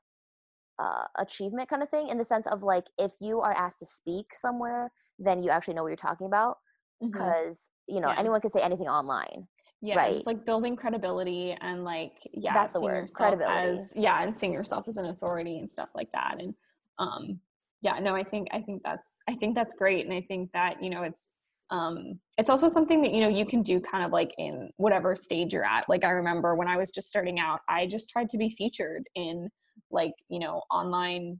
[0.80, 3.86] uh achievement kind of thing in the sense of like if you are asked to
[3.86, 6.58] speak somewhere then you actually know what you're talking about
[7.02, 7.96] because mm-hmm.
[7.96, 8.20] you know yeah.
[8.20, 9.48] anyone can say anything online
[9.82, 10.14] yeah right?
[10.14, 14.54] just like building credibility and like yeah that's the word credibility as yeah and seeing
[14.54, 16.54] yourself as an authority and stuff like that and
[17.00, 17.40] um
[17.82, 20.82] yeah no i think i think that's i think that's great and i think that
[20.82, 21.34] you know it's
[21.72, 25.16] um it's also something that you know you can do kind of like in whatever
[25.16, 25.88] stage you're at.
[25.88, 29.04] Like i remember when i was just starting out i just tried to be featured
[29.16, 29.50] in
[29.92, 31.40] like you know online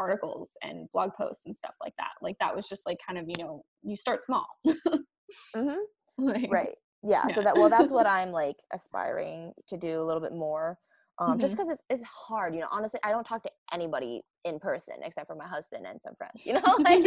[0.00, 2.12] articles and blog posts and stuff like that.
[2.22, 4.46] Like that was just like kind of you know you start small.
[4.66, 5.78] Mm-hmm.
[6.18, 6.74] like, right.
[7.02, 7.34] Yeah, yeah.
[7.34, 10.76] so that well that's what i'm like aspiring to do a little bit more
[11.20, 11.40] um, mm-hmm.
[11.40, 14.94] just because it's, it's hard you know honestly i don't talk to anybody in person
[15.04, 17.04] except for my husband and some friends you know like,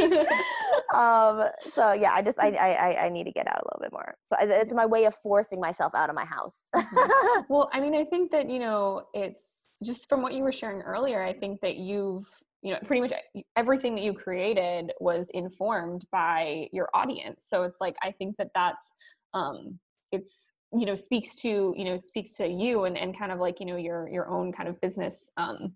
[0.96, 3.92] um, so yeah i just I, I i need to get out a little bit
[3.92, 4.16] more.
[4.24, 6.70] So it's my way of forcing myself out of my house.
[6.76, 7.42] Mm-hmm.
[7.50, 10.82] well i mean i think that you know it's just from what you were sharing
[10.82, 12.28] earlier i think that you've
[12.62, 13.14] you know pretty much
[13.56, 17.46] everything that you created was informed by your audience.
[17.48, 18.94] So it's like i think that that's
[19.34, 19.80] um
[20.14, 23.60] it's you know speaks to you know speaks to you and, and kind of like
[23.60, 25.74] you know your your own kind of business um,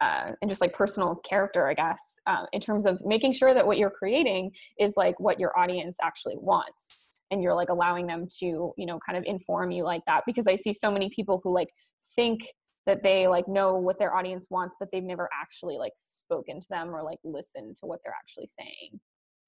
[0.00, 3.66] uh, and just like personal character i guess uh, in terms of making sure that
[3.66, 8.26] what you're creating is like what your audience actually wants and you're like allowing them
[8.38, 10.22] to you know kind of inform you like that.
[10.26, 11.68] Because i see so many people who like
[12.14, 12.40] think
[12.86, 16.68] that they like know what their audience wants but they've never actually like spoken to
[16.70, 18.98] them or like listened to what they're actually saying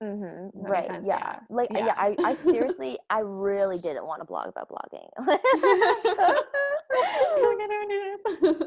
[0.03, 0.61] Mm-hmm.
[0.61, 0.91] Right.
[0.91, 1.01] Yeah.
[1.05, 1.39] yeah.
[1.51, 1.87] Like yeah.
[1.87, 5.09] yeah, I, I seriously I really didn't want to blog about blogging.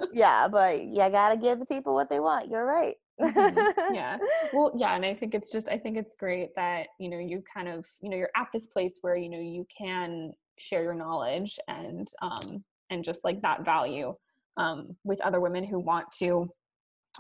[0.14, 2.50] yeah, but you gotta give the people what they want.
[2.50, 2.96] You're right.
[3.20, 3.96] mm-hmm.
[3.96, 4.18] Yeah.
[4.54, 7.44] Well, yeah, and I think it's just I think it's great that, you know, you
[7.52, 10.94] kind of, you know, you're at this place where, you know, you can share your
[10.94, 14.14] knowledge and um and just like that value
[14.58, 16.48] um with other women who want to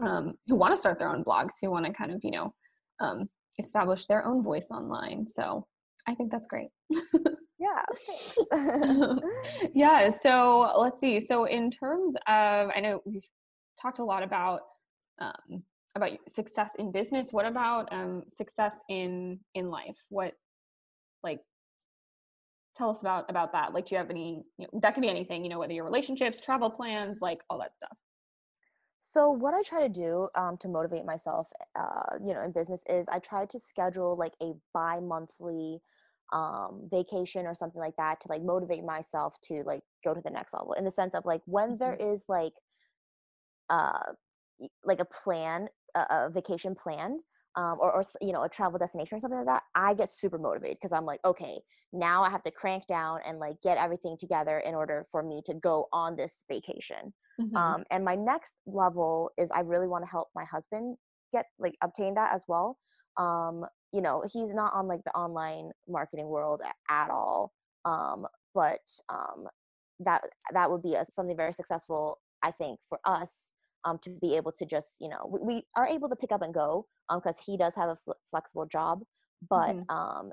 [0.01, 2.53] um who want to start their own blogs, who want to kind of, you know,
[2.99, 3.27] um
[3.59, 5.27] establish their own voice online.
[5.27, 5.67] So
[6.07, 6.69] I think that's great.
[7.59, 7.83] yeah.
[9.73, 10.09] yeah.
[10.09, 11.19] So let's see.
[11.19, 13.27] So in terms of, I know we've
[13.81, 14.61] talked a lot about
[15.19, 15.63] um,
[15.95, 17.29] about success in business.
[17.31, 19.97] What about um, success in in life?
[20.09, 20.33] What
[21.23, 21.39] like
[22.75, 25.09] tell us about about that like do you have any you know, that could be
[25.09, 27.95] anything you know whether your relationships travel plans like all that stuff
[29.05, 32.81] so what I try to do um, to motivate myself, uh, you know, in business
[32.89, 35.81] is I try to schedule like a bi-monthly
[36.31, 40.29] um, vacation or something like that to like motivate myself to like go to the
[40.29, 40.71] next level.
[40.73, 41.77] In the sense of like when mm-hmm.
[41.79, 42.53] there is like,
[43.69, 44.13] uh,
[44.85, 47.19] like a plan, a, a vacation plan,
[47.55, 50.37] um, or, or you know a travel destination or something like that i get super
[50.37, 51.59] motivated because i'm like okay
[51.91, 55.41] now i have to crank down and like get everything together in order for me
[55.45, 57.55] to go on this vacation mm-hmm.
[57.55, 60.97] um, and my next level is i really want to help my husband
[61.31, 62.77] get like obtain that as well
[63.17, 67.51] um, you know he's not on like the online marketing world at all
[67.85, 69.45] um, but um,
[69.99, 73.52] that that would be a, something very successful i think for us
[73.85, 76.41] um, to be able to just you know we, we are able to pick up
[76.41, 79.01] and go because um, he does have a fl- flexible job
[79.49, 79.95] but mm-hmm.
[79.95, 80.31] um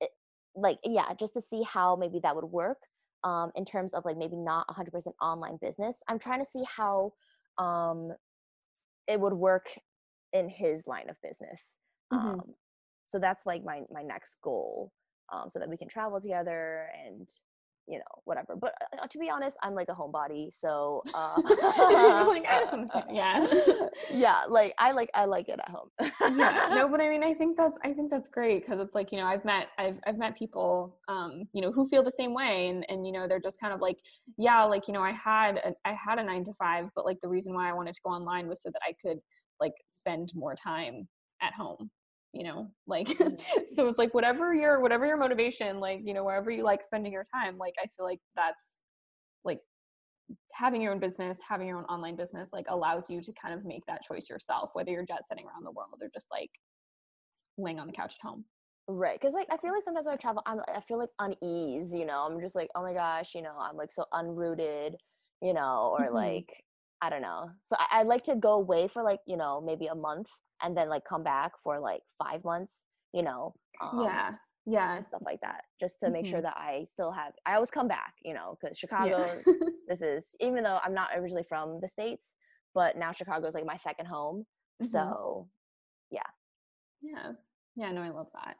[0.00, 0.10] it,
[0.54, 2.78] like yeah just to see how maybe that would work
[3.24, 7.12] um in terms of like maybe not 100% online business i'm trying to see how
[7.58, 8.10] um
[9.08, 9.66] it would work
[10.32, 11.78] in his line of business
[12.12, 12.28] mm-hmm.
[12.28, 12.54] um
[13.04, 14.92] so that's like my my next goal
[15.32, 17.28] um so that we can travel together and
[17.88, 21.34] you know whatever but uh, to be honest i'm like a homebody so uh
[22.28, 23.46] like i just want to say yeah.
[24.12, 25.88] Yeah like i like i like it at home.
[26.38, 29.10] Yeah no but i mean i think that's i think that's great because it's like
[29.12, 32.34] you know i've met i've i've met people um you know who feel the same
[32.34, 33.98] way and and you know they're just kind of like
[34.38, 37.18] yeah like you know i had a, i had a 9 to 5 but like
[37.20, 39.18] the reason why i wanted to go online was so that i could
[39.60, 41.08] like spend more time
[41.40, 41.90] at home
[42.32, 43.34] you know like mm-hmm.
[43.68, 47.12] so it's like whatever your whatever your motivation like you know wherever you like spending
[47.12, 48.80] your time like i feel like that's
[49.44, 49.60] like
[50.52, 53.64] having your own business having your own online business like allows you to kind of
[53.64, 56.50] make that choice yourself whether you're jet setting around the world or just like
[57.58, 58.44] laying on the couch at home
[58.88, 61.94] right because like i feel like sometimes when i travel i'm i feel like unease
[61.94, 64.94] you know i'm just like oh my gosh you know i'm like so unrooted
[65.40, 66.14] you know or mm-hmm.
[66.14, 66.64] like
[67.00, 69.86] i don't know so I, i'd like to go away for like you know maybe
[69.86, 70.28] a month
[70.62, 74.32] and then like come back for like five months you know um, yeah
[74.64, 76.32] yeah stuff like that just to make mm-hmm.
[76.32, 79.52] sure that i still have i always come back you know because chicago yeah.
[79.88, 82.34] this is even though i'm not originally from the states
[82.74, 84.44] but now chicago is like my second home
[84.80, 84.90] mm-hmm.
[84.90, 85.48] so
[86.10, 86.20] yeah
[87.02, 87.32] yeah
[87.74, 88.56] yeah no i love that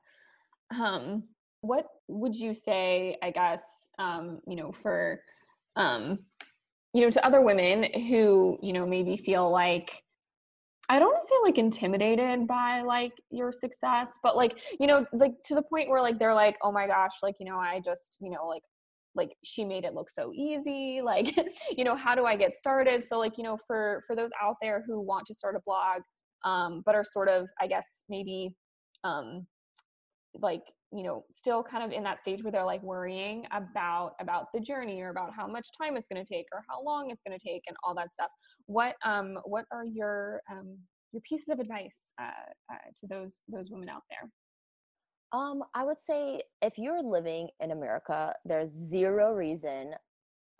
[0.76, 1.22] um
[1.60, 5.20] what would you say i guess um you know for
[5.76, 6.18] um
[6.92, 10.02] you know to other women who you know maybe feel like
[10.88, 15.06] I don't want to say like intimidated by like your success, but like, you know,
[15.12, 17.80] like to the point where like they're like, oh my gosh, like, you know, I
[17.84, 18.62] just, you know, like,
[19.14, 21.36] like she made it look so easy like
[21.76, 23.02] you know how do i get started?
[23.02, 26.00] So like you know for for those out there who want to start a blog
[26.44, 28.54] um but are sort of i guess maybe
[29.04, 29.46] um
[30.40, 30.62] like
[30.92, 34.60] you know still kind of in that stage where they're like worrying about about the
[34.60, 37.38] journey or about how much time it's going to take or how long it's going
[37.38, 38.30] to take and all that stuff.
[38.66, 40.78] What um what are your um
[41.12, 44.30] your pieces of advice uh, uh, to those those women out there?
[45.32, 49.94] Um i would say if you're living in america there's zero reason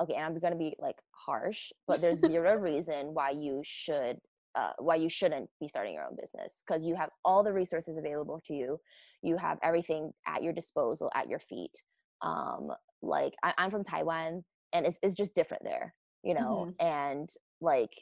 [0.01, 4.19] okay and i'm going to be like harsh but there's zero reason why you should
[4.55, 7.97] uh, why you shouldn't be starting your own business because you have all the resources
[7.97, 8.79] available to you
[9.23, 11.73] you have everything at your disposal at your feet
[12.23, 12.69] um,
[13.03, 16.87] like I, am from taiwan and it's, it's just different there you know mm-hmm.
[16.87, 17.29] and
[17.61, 17.93] like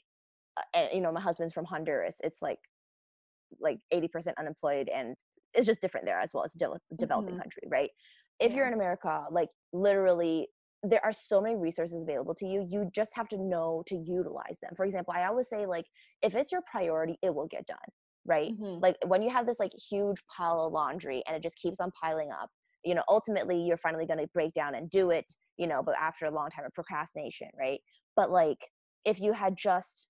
[0.56, 2.58] uh, and you know my husband's from honduras it's like
[3.60, 5.14] like 80% unemployed and
[5.54, 7.40] it's just different there as well as de- developing mm-hmm.
[7.40, 7.90] country right
[8.38, 8.58] if yeah.
[8.58, 10.48] you're in america like literally
[10.82, 14.58] there are so many resources available to you you just have to know to utilize
[14.62, 14.72] them.
[14.76, 15.84] For example i always say like
[16.22, 17.78] if it's your priority it will get done
[18.26, 18.52] right?
[18.52, 18.80] Mm-hmm.
[18.80, 21.90] like when you have this like huge pile of laundry and it just keeps on
[22.00, 22.50] piling up
[22.84, 25.24] you know ultimately you're finally going to break down and do it
[25.58, 27.80] you know but after a long time of procrastination right?
[28.16, 28.58] But like
[29.04, 30.06] if you had just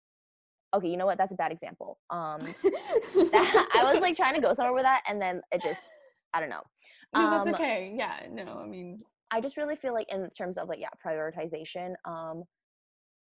[0.74, 1.18] okay you know what?
[1.18, 1.98] That's a bad example.
[2.10, 5.82] Um that, i was like trying to go somewhere with that and then it just
[6.34, 6.62] i don't know.
[7.14, 7.92] No um, that's okay.
[7.96, 9.00] Yeah no i mean
[9.30, 12.44] i just really feel like in terms of like yeah prioritization um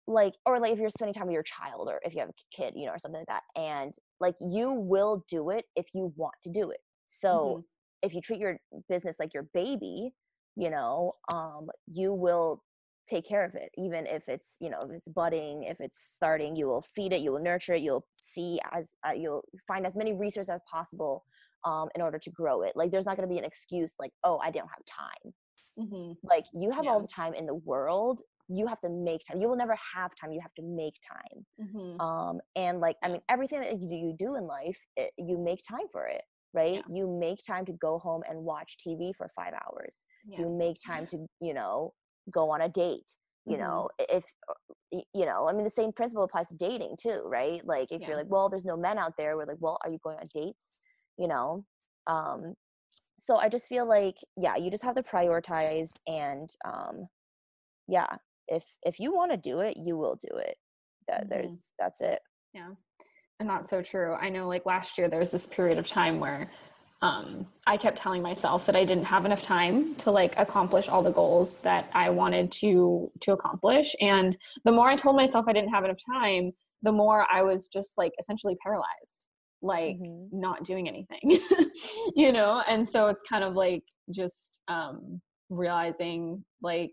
[0.07, 2.33] like or like if you're spending time with your child or if you have a
[2.55, 6.13] kid you know or something like that and like you will do it if you
[6.17, 6.81] want to do it.
[7.07, 7.61] So mm-hmm.
[8.03, 10.13] if you treat your business like your baby
[10.57, 12.63] you know um you will
[13.09, 16.57] take care of it even if it's you know if it's budding if it's starting
[16.57, 19.97] you will feed it you will nurture it you'll see as uh, you'll find as
[19.97, 21.25] many resources as possible
[21.67, 22.73] um, in order to grow it.
[22.75, 25.33] Like there's not going to be an excuse like oh i don't have time
[25.79, 26.13] mm-hmm.
[26.23, 26.91] like you have yeah.
[26.91, 30.11] all the time in the world you have to make time you will never have
[30.21, 32.01] time you have to make time mm-hmm.
[32.01, 35.39] um, and like i mean everything that you do, you do in life it, you
[35.39, 36.23] make time for it
[36.53, 36.83] right yeah.
[36.95, 40.39] you make time to go home and watch tv for five hours yes.
[40.39, 41.93] you make time to you know
[42.31, 43.17] go on a date
[43.47, 43.63] you mm-hmm.
[43.63, 44.25] know if
[44.93, 48.09] you know i mean the same principle applies to dating too right like if yeah.
[48.09, 50.25] you're like well there's no men out there we're like well are you going on
[50.33, 50.75] dates
[51.19, 51.65] you know
[52.07, 52.55] um
[53.19, 57.07] so i just feel like yeah you just have to prioritize and um
[57.89, 58.07] yeah
[58.49, 60.57] if if you want to do it you will do it
[61.09, 61.31] that mm-hmm.
[61.31, 62.21] there's that's it
[62.53, 62.71] yeah
[63.41, 66.21] and that's so true i know like last year there was this period of time
[66.21, 66.51] where
[67.05, 71.03] um, I kept telling myself that I didn't have enough time to like accomplish all
[71.03, 73.95] the goals that I wanted to to accomplish.
[74.01, 76.53] And the more I told myself I didn't have enough time,
[76.83, 79.27] the more I was just like essentially paralyzed,
[79.65, 80.39] like mm-hmm.
[80.39, 81.41] not doing anything,
[82.17, 82.63] you know.
[82.69, 86.93] And so it's kind of like just um, realizing like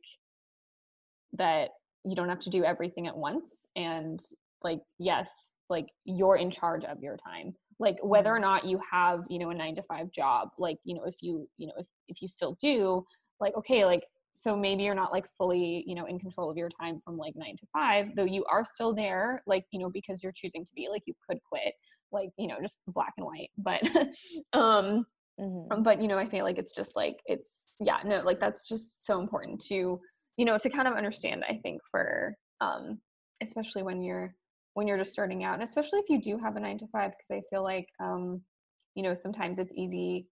[1.33, 1.69] that
[2.05, 4.19] you don't have to do everything at once, and
[4.63, 8.43] like yes, like you're in charge of your time like whether or mm-hmm.
[8.43, 11.49] not you have you know a nine to five job like you know if you
[11.57, 13.03] you know if, if you still do
[13.41, 14.03] like okay like
[14.33, 17.33] so maybe you're not like fully you know in control of your time from like
[17.35, 20.71] nine to five though you are still there like you know because you're choosing to
[20.73, 21.73] be like you could quit
[22.21, 23.81] like you know just black and white but
[24.53, 25.05] um
[25.39, 25.83] mm-hmm.
[25.83, 29.05] but you know i feel like it's just like it's yeah no like that's just
[29.05, 29.99] so important to
[30.37, 32.99] you know to kind of understand i think for um
[33.41, 34.35] especially when you're
[34.73, 37.11] when you're just starting out and especially if you do have a nine to five
[37.11, 38.41] because i feel like um
[38.95, 40.27] you know sometimes it's easy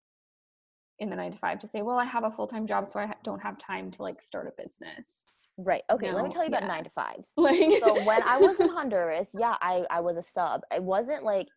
[0.99, 3.13] in the nine to five to say well i have a full-time job so i
[3.23, 6.47] don't have time to like start a business right okay no, let me tell you
[6.47, 6.67] about yeah.
[6.67, 10.21] nine to fives like so when i was in honduras yeah i i was a
[10.21, 11.47] sub it wasn't like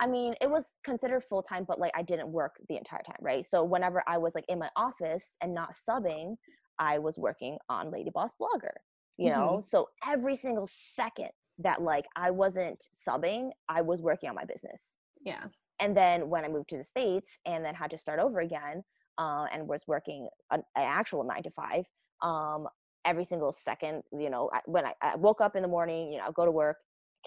[0.00, 3.16] I mean, it was considered full time, but like I didn't work the entire time,
[3.20, 3.44] right?
[3.44, 6.36] So whenever I was like in my office and not subbing,
[6.78, 8.74] I was working on Lady Boss Blogger,
[9.16, 9.54] you know?
[9.54, 9.62] Mm-hmm.
[9.62, 14.96] So every single second that like I wasn't subbing, I was working on my business.
[15.24, 15.44] Yeah.
[15.80, 18.84] And then when I moved to the States and then had to start over again
[19.16, 21.84] uh, and was working an, an, actual nine to five,
[22.22, 22.66] um,
[23.04, 26.18] every single second, you know, I, when I, I, woke up in the morning, you
[26.18, 26.76] know, i go to work,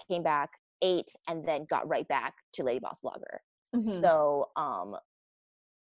[0.08, 0.50] came back,
[0.82, 3.38] ate, and then got right back to Lady Boss Blogger.
[3.74, 4.02] Mm-hmm.
[4.02, 4.96] So um,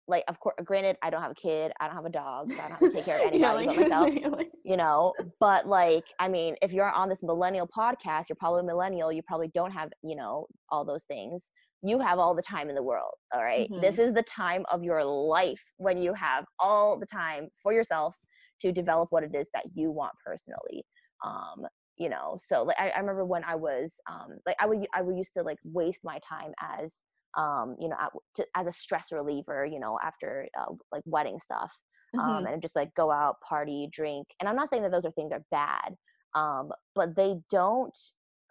[0.07, 2.61] like of course granted i don't have a kid i don't have a dog so
[2.61, 5.67] i don't have to take care of anybody yeah, like, but myself you know but
[5.67, 9.49] like i mean if you're on this millennial podcast you're probably a millennial you probably
[9.53, 11.49] don't have you know all those things
[11.81, 13.69] you have all the time in the world all right?
[13.69, 13.81] mm-hmm.
[13.81, 18.15] this is the time of your life when you have all the time for yourself
[18.59, 20.85] to develop what it is that you want personally
[21.25, 21.65] um
[21.97, 25.01] you know so like I, I remember when i was um like i would i
[25.01, 26.93] would used to like waste my time as
[27.35, 27.97] um, you know,
[28.35, 31.77] to, as a stress reliever, you know, after uh, like wedding stuff,
[32.19, 32.47] um, mm-hmm.
[32.47, 34.27] and just like go out, party, drink.
[34.39, 35.95] And I'm not saying that those are things are bad,
[36.35, 37.97] um, but they don't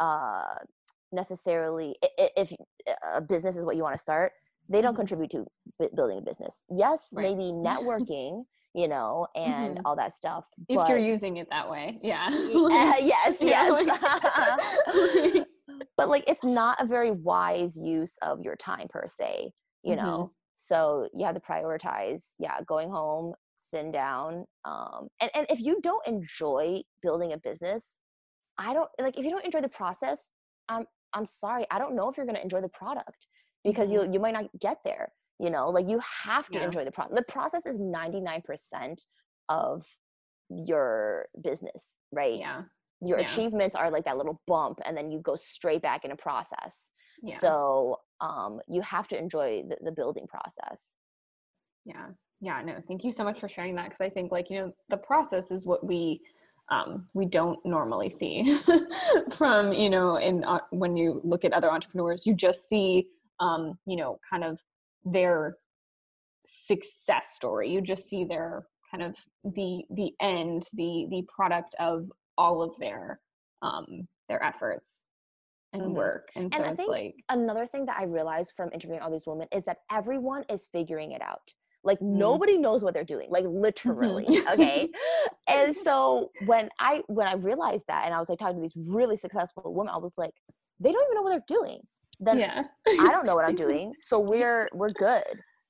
[0.00, 0.56] uh,
[1.12, 1.96] necessarily.
[2.18, 2.52] If
[3.14, 4.32] a business is what you want to start,
[4.68, 5.00] they don't mm-hmm.
[5.00, 5.46] contribute to
[5.94, 6.64] building a business.
[6.68, 7.22] Yes, right.
[7.22, 8.44] maybe networking.
[8.74, 9.86] You know, and mm-hmm.
[9.86, 10.48] all that stuff.
[10.68, 12.28] If you're using it that way, yeah.
[12.30, 13.86] uh, yes, yes
[15.96, 19.50] but like it's not a very wise use of your time per se
[19.82, 20.04] you mm-hmm.
[20.04, 25.60] know so you have to prioritize yeah going home sitting down um and, and if
[25.60, 28.00] you don't enjoy building a business
[28.58, 30.30] i don't like if you don't enjoy the process
[30.68, 33.26] i'm i'm sorry i don't know if you're going to enjoy the product
[33.64, 34.06] because mm-hmm.
[34.06, 35.12] you you might not get there
[35.42, 36.64] you know like you have to yeah.
[36.64, 39.04] enjoy the process the process is 99%
[39.48, 39.84] of
[40.48, 42.62] your business right yeah
[43.00, 43.24] your yeah.
[43.24, 46.90] achievements are like that little bump and then you go straight back in a process
[47.22, 47.36] yeah.
[47.38, 50.94] so um, you have to enjoy the, the building process
[51.84, 52.06] yeah
[52.40, 54.72] yeah no thank you so much for sharing that because i think like you know
[54.90, 56.20] the process is what we
[56.70, 58.58] um, we don't normally see
[59.32, 63.08] from you know in uh, when you look at other entrepreneurs you just see
[63.40, 64.60] um, you know kind of
[65.04, 65.56] their
[66.46, 69.16] success story you just see their kind of
[69.54, 73.20] the the end the the product of all of their
[73.62, 75.04] um their efforts
[75.72, 75.94] and mm-hmm.
[75.94, 79.10] work and so and I think like another thing that i realized from interviewing all
[79.10, 81.40] these women is that everyone is figuring it out
[81.84, 82.14] like mm.
[82.14, 84.48] nobody knows what they're doing like literally mm-hmm.
[84.52, 84.88] okay
[85.48, 88.88] and so when i when i realized that and i was like talking to these
[88.88, 90.34] really successful women i was like
[90.80, 91.80] they don't even know what they're doing
[92.22, 92.62] then yeah.
[92.88, 95.24] i don't know what i'm doing so we're we're good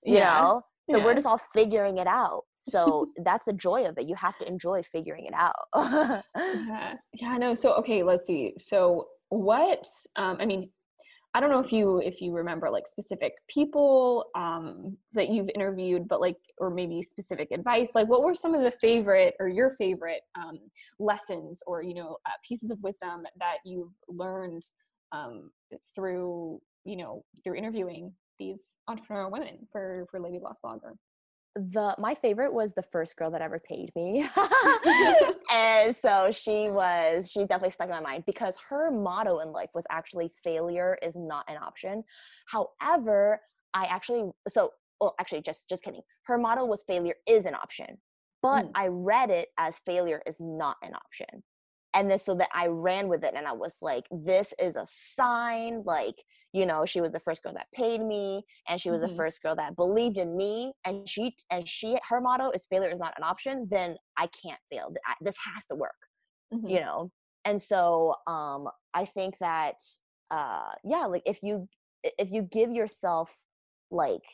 [0.04, 0.40] you yeah.
[0.40, 1.04] know so yeah.
[1.04, 4.46] we're just all figuring it out so that's the joy of it you have to
[4.46, 9.86] enjoy figuring it out yeah yeah no so okay let's see so what
[10.16, 10.68] um i mean
[11.34, 16.06] I don't know if you if you remember like specific people um, that you've interviewed,
[16.06, 17.92] but like or maybe specific advice.
[17.94, 20.58] Like, what were some of the favorite or your favorite um,
[20.98, 24.62] lessons or you know uh, pieces of wisdom that you've learned
[25.12, 25.50] um,
[25.94, 30.94] through you know through interviewing these entrepreneurial women for for Lady Boss Blogger?
[31.54, 34.26] the my favorite was the first girl that ever paid me.
[35.50, 39.68] And so she was she definitely stuck in my mind because her motto in life
[39.74, 42.04] was actually failure is not an option.
[42.46, 43.40] However
[43.74, 46.00] i actually so well actually just just kidding.
[46.24, 47.98] Her motto was failure is an option.
[48.42, 48.70] But mm.
[48.74, 51.42] i read it as failure is not an option
[51.94, 54.86] and then so that i ran with it and i was like this is a
[54.86, 56.22] sign like
[56.52, 59.10] you know she was the first girl that paid me and she was mm-hmm.
[59.10, 62.90] the first girl that believed in me and she and she her motto is failure
[62.90, 65.90] is not an option then i can't fail this has to work
[66.52, 66.66] mm-hmm.
[66.66, 67.10] you know
[67.44, 69.76] and so um i think that
[70.30, 71.68] uh yeah like if you
[72.18, 73.34] if you give yourself
[73.90, 74.24] like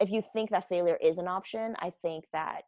[0.00, 2.64] if you think that failure is an option i think that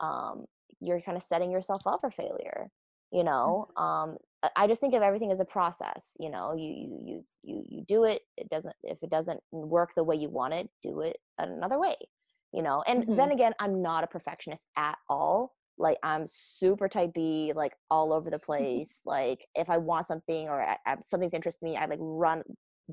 [0.00, 0.44] um
[0.80, 2.68] you're kind of setting yourself up for failure
[3.16, 3.82] you know mm-hmm.
[3.82, 4.16] um
[4.54, 6.16] I just think of everything as a process.
[6.20, 8.22] You know, you you you you you do it.
[8.36, 11.96] It doesn't if it doesn't work the way you want it, do it another way.
[12.52, 13.16] You know, and mm-hmm.
[13.16, 15.54] then again, I'm not a perfectionist at all.
[15.78, 19.00] Like I'm super type B, like all over the place.
[19.04, 22.42] like if I want something or I, I, something's interesting me, I like run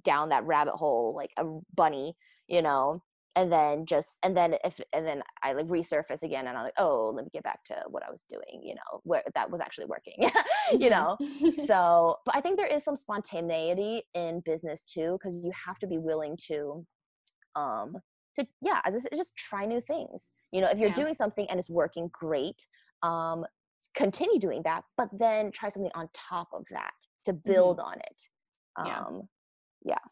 [0.04, 1.46] down that rabbit hole like a
[1.76, 2.16] bunny.
[2.48, 3.04] You know,
[3.36, 6.74] and then just and then if and then i like resurface again and i'm like
[6.78, 9.62] oh let me get back to what i was doing you know where that was
[9.62, 10.30] actually working
[10.80, 11.18] you know
[11.66, 15.88] so but i think there is some spontaneity in business too because you have to
[15.88, 16.86] be willing to
[17.56, 17.96] um
[18.38, 20.96] to yeah just, just try new things you know if you're yeah.
[20.96, 22.66] doing something and it's working great
[23.02, 23.46] um
[23.96, 26.94] continue doing that but then try something on top of that
[27.26, 27.88] to build mm-hmm.
[27.88, 28.22] on it
[28.78, 29.22] um
[29.86, 29.94] yeah.
[29.94, 30.10] yeah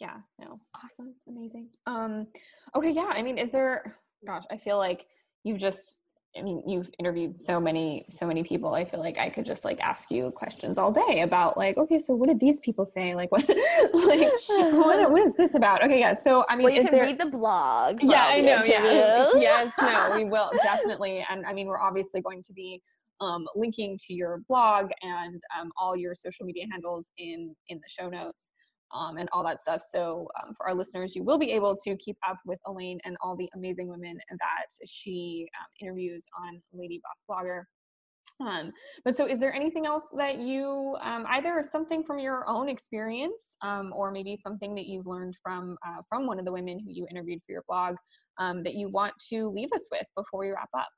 [0.00, 0.60] yeah no.
[0.82, 1.14] Awesome.
[1.28, 1.68] Amazing.
[1.86, 2.26] Um
[2.76, 3.96] okay yeah i mean is there
[4.26, 5.06] gosh i feel like
[5.44, 5.98] you've just
[6.36, 8.74] i mean you've interviewed so many so many people.
[8.74, 11.98] I feel like i could just like ask you questions all day about like okay
[11.98, 13.14] so what did these people say?
[13.14, 14.20] Like what like
[14.72, 15.82] what was this about?
[15.84, 18.40] Okay yeah so i mean well, you is can there read the blog yeah i
[18.40, 19.30] know yeah.
[19.36, 21.24] yes no we will definitely.
[21.30, 22.82] And i mean we're obviously going to be
[23.20, 27.88] um, linking to your blog and um, all your social media handles in in the
[27.88, 28.52] show notes
[28.92, 29.82] um, and all that stuff.
[29.88, 33.16] So, um, for our listeners, you will be able to keep up with Elaine and
[33.22, 37.62] all the amazing women that she um, interviews on Lady Boss Blogger.
[38.40, 38.72] Um,
[39.04, 43.56] but so, is there anything else that you um, either something from your own experience,
[43.62, 46.90] um, or maybe something that you've learned from uh, from one of the women who
[46.90, 47.96] you interviewed for your blog
[48.38, 50.88] that you want to leave us with before we wrap up?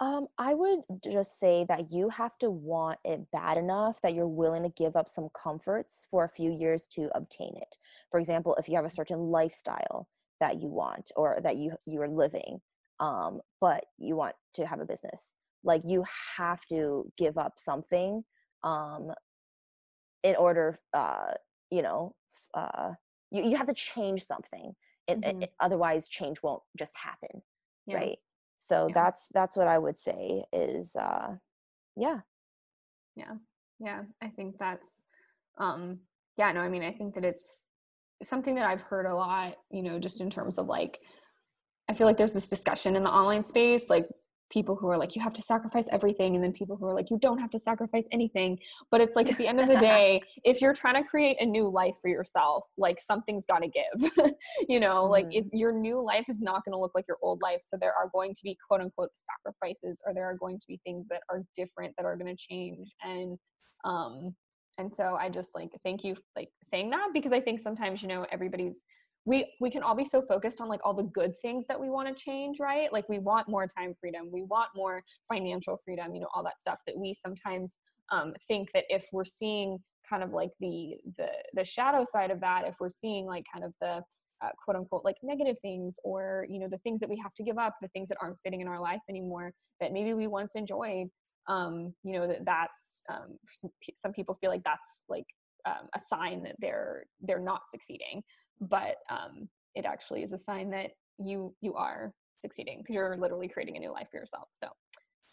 [0.00, 4.28] Um, I would just say that you have to want it bad enough that you're
[4.28, 7.76] willing to give up some comforts for a few years to obtain it.
[8.10, 10.08] For example, if you have a certain lifestyle
[10.40, 12.60] that you want or that you you are living,
[13.00, 15.34] um, but you want to have a business,
[15.64, 16.04] like you
[16.36, 18.22] have to give up something
[18.62, 19.10] um,
[20.22, 21.32] in order, uh,
[21.70, 22.14] you know,
[22.54, 22.92] uh,
[23.32, 24.74] you you have to change something.
[25.08, 25.42] It, mm-hmm.
[25.42, 27.42] it, otherwise, change won't just happen,
[27.86, 27.96] yeah.
[27.96, 28.18] right?
[28.58, 28.94] So yeah.
[28.94, 31.34] that's that's what i would say is uh
[31.96, 32.18] yeah
[33.16, 33.34] yeah
[33.80, 35.02] yeah i think that's
[35.58, 35.98] um
[36.36, 37.64] yeah no i mean i think that it's
[38.22, 40.98] something that i've heard a lot you know just in terms of like
[41.88, 44.06] i feel like there's this discussion in the online space like
[44.50, 47.10] people who are like you have to sacrifice everything and then people who are like
[47.10, 48.58] you don't have to sacrifice anything
[48.90, 51.46] but it's like at the end of the day if you're trying to create a
[51.46, 54.10] new life for yourself like something's got to give
[54.68, 55.10] you know mm-hmm.
[55.10, 57.76] like if your new life is not going to look like your old life so
[57.80, 61.06] there are going to be quote unquote sacrifices or there are going to be things
[61.08, 63.38] that are different that are going to change and
[63.84, 64.34] um
[64.78, 68.08] and so i just like thank you like saying that because i think sometimes you
[68.08, 68.86] know everybody's
[69.24, 71.90] we we can all be so focused on like all the good things that we
[71.90, 72.92] want to change right?
[72.92, 75.02] Like we want more time freedom we want more
[75.32, 77.78] financial freedom you know all that stuff that we sometimes
[78.10, 82.40] um, think that if we're seeing kind of like the the the shadow side of
[82.40, 84.02] that if we're seeing like kind of the
[84.40, 87.42] uh, quote unquote like negative things or you know the things that we have to
[87.42, 90.54] give up the things that aren't fitting in our life anymore that maybe we once
[90.54, 91.08] enjoyed
[91.48, 95.26] um, you know that that's um, some, some people feel like that's like
[95.66, 98.22] um, a sign that they're they're not succeeding
[98.60, 103.48] but um, it actually is a sign that you you are succeeding because you're literally
[103.48, 104.68] creating a new life for yourself so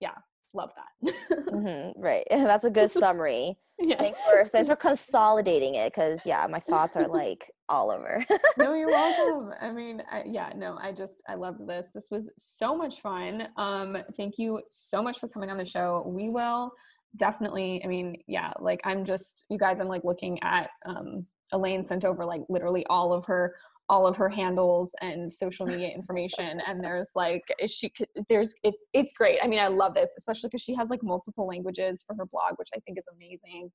[0.02, 0.16] yeah
[0.56, 1.14] love that.
[1.52, 3.58] Mm-hmm, right that's a good summary.
[3.78, 3.98] Yeah.
[3.98, 8.26] thanks for thanks for consolidating it because yeah my thoughts are like all over.
[8.58, 12.32] No you're welcome i mean I, yeah no i just i loved this this was
[12.40, 16.72] so much fun um thank you so much for coming on the show we will
[17.18, 21.84] definitely i mean yeah like i'm just you guys i'm like looking at um elaine
[21.84, 23.56] sent over like literally all of her
[23.88, 27.92] all of her handles and social media information and there's like she
[28.30, 29.38] there's it's it's great.
[29.44, 32.54] I mean i love this especially because she has like multiple languages for her blog
[32.58, 33.72] which i think is amazing.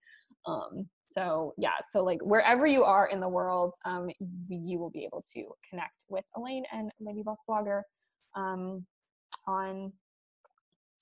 [0.47, 4.09] Um so yeah so like wherever you are in the world um
[4.49, 7.83] you will be able to connect with elaine and lady boss blogger
[8.37, 8.85] um
[9.47, 9.93] on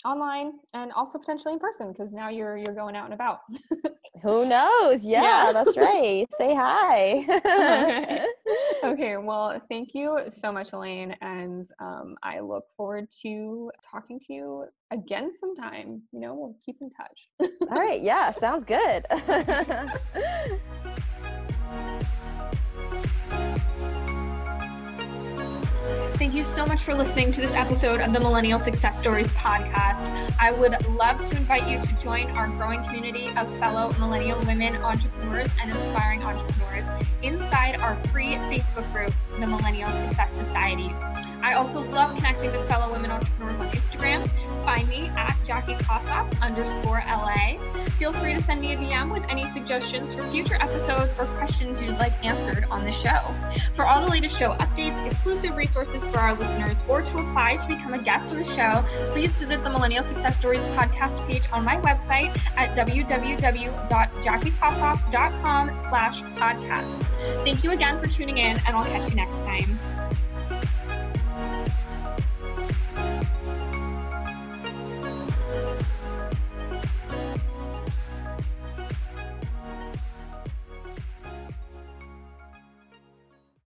[0.04, 3.40] online and also potentially in person because now you're you're going out and about.
[4.22, 5.04] Who knows?
[5.08, 5.52] Yeah, yeah.
[5.52, 6.26] that's right.
[6.36, 7.24] Say hi.
[7.28, 8.26] Okay.
[8.84, 14.32] okay well thank you so much elaine and um, i look forward to talking to
[14.32, 16.02] you again sometime.
[16.12, 17.28] You know we'll keep in touch.
[17.70, 18.02] All right.
[18.02, 19.04] Yeah sounds good
[26.18, 30.10] Thank you so much for listening to this episode of the Millennial Success Stories podcast.
[30.40, 34.74] I would love to invite you to join our growing community of fellow millennial women
[34.82, 40.94] entrepreneurs and aspiring entrepreneurs inside our free Facebook group, the Millennial Success Society.
[41.42, 44.28] I also love connecting with fellow women entrepreneurs on Instagram.
[44.64, 47.58] Find me at Jackie Kossoff underscore LA.
[47.98, 51.80] Feel free to send me a DM with any suggestions for future episodes or questions
[51.80, 53.18] you'd like answered on the show.
[53.74, 57.68] For all the latest show updates, exclusive resources for our listeners, or to apply to
[57.68, 61.64] become a guest on the show, please visit the Millennial Success Stories podcast page on
[61.64, 67.04] my website at www.jackiekossoff.com slash podcast.
[67.44, 69.97] Thank you again for tuning in, and I'll catch you next time.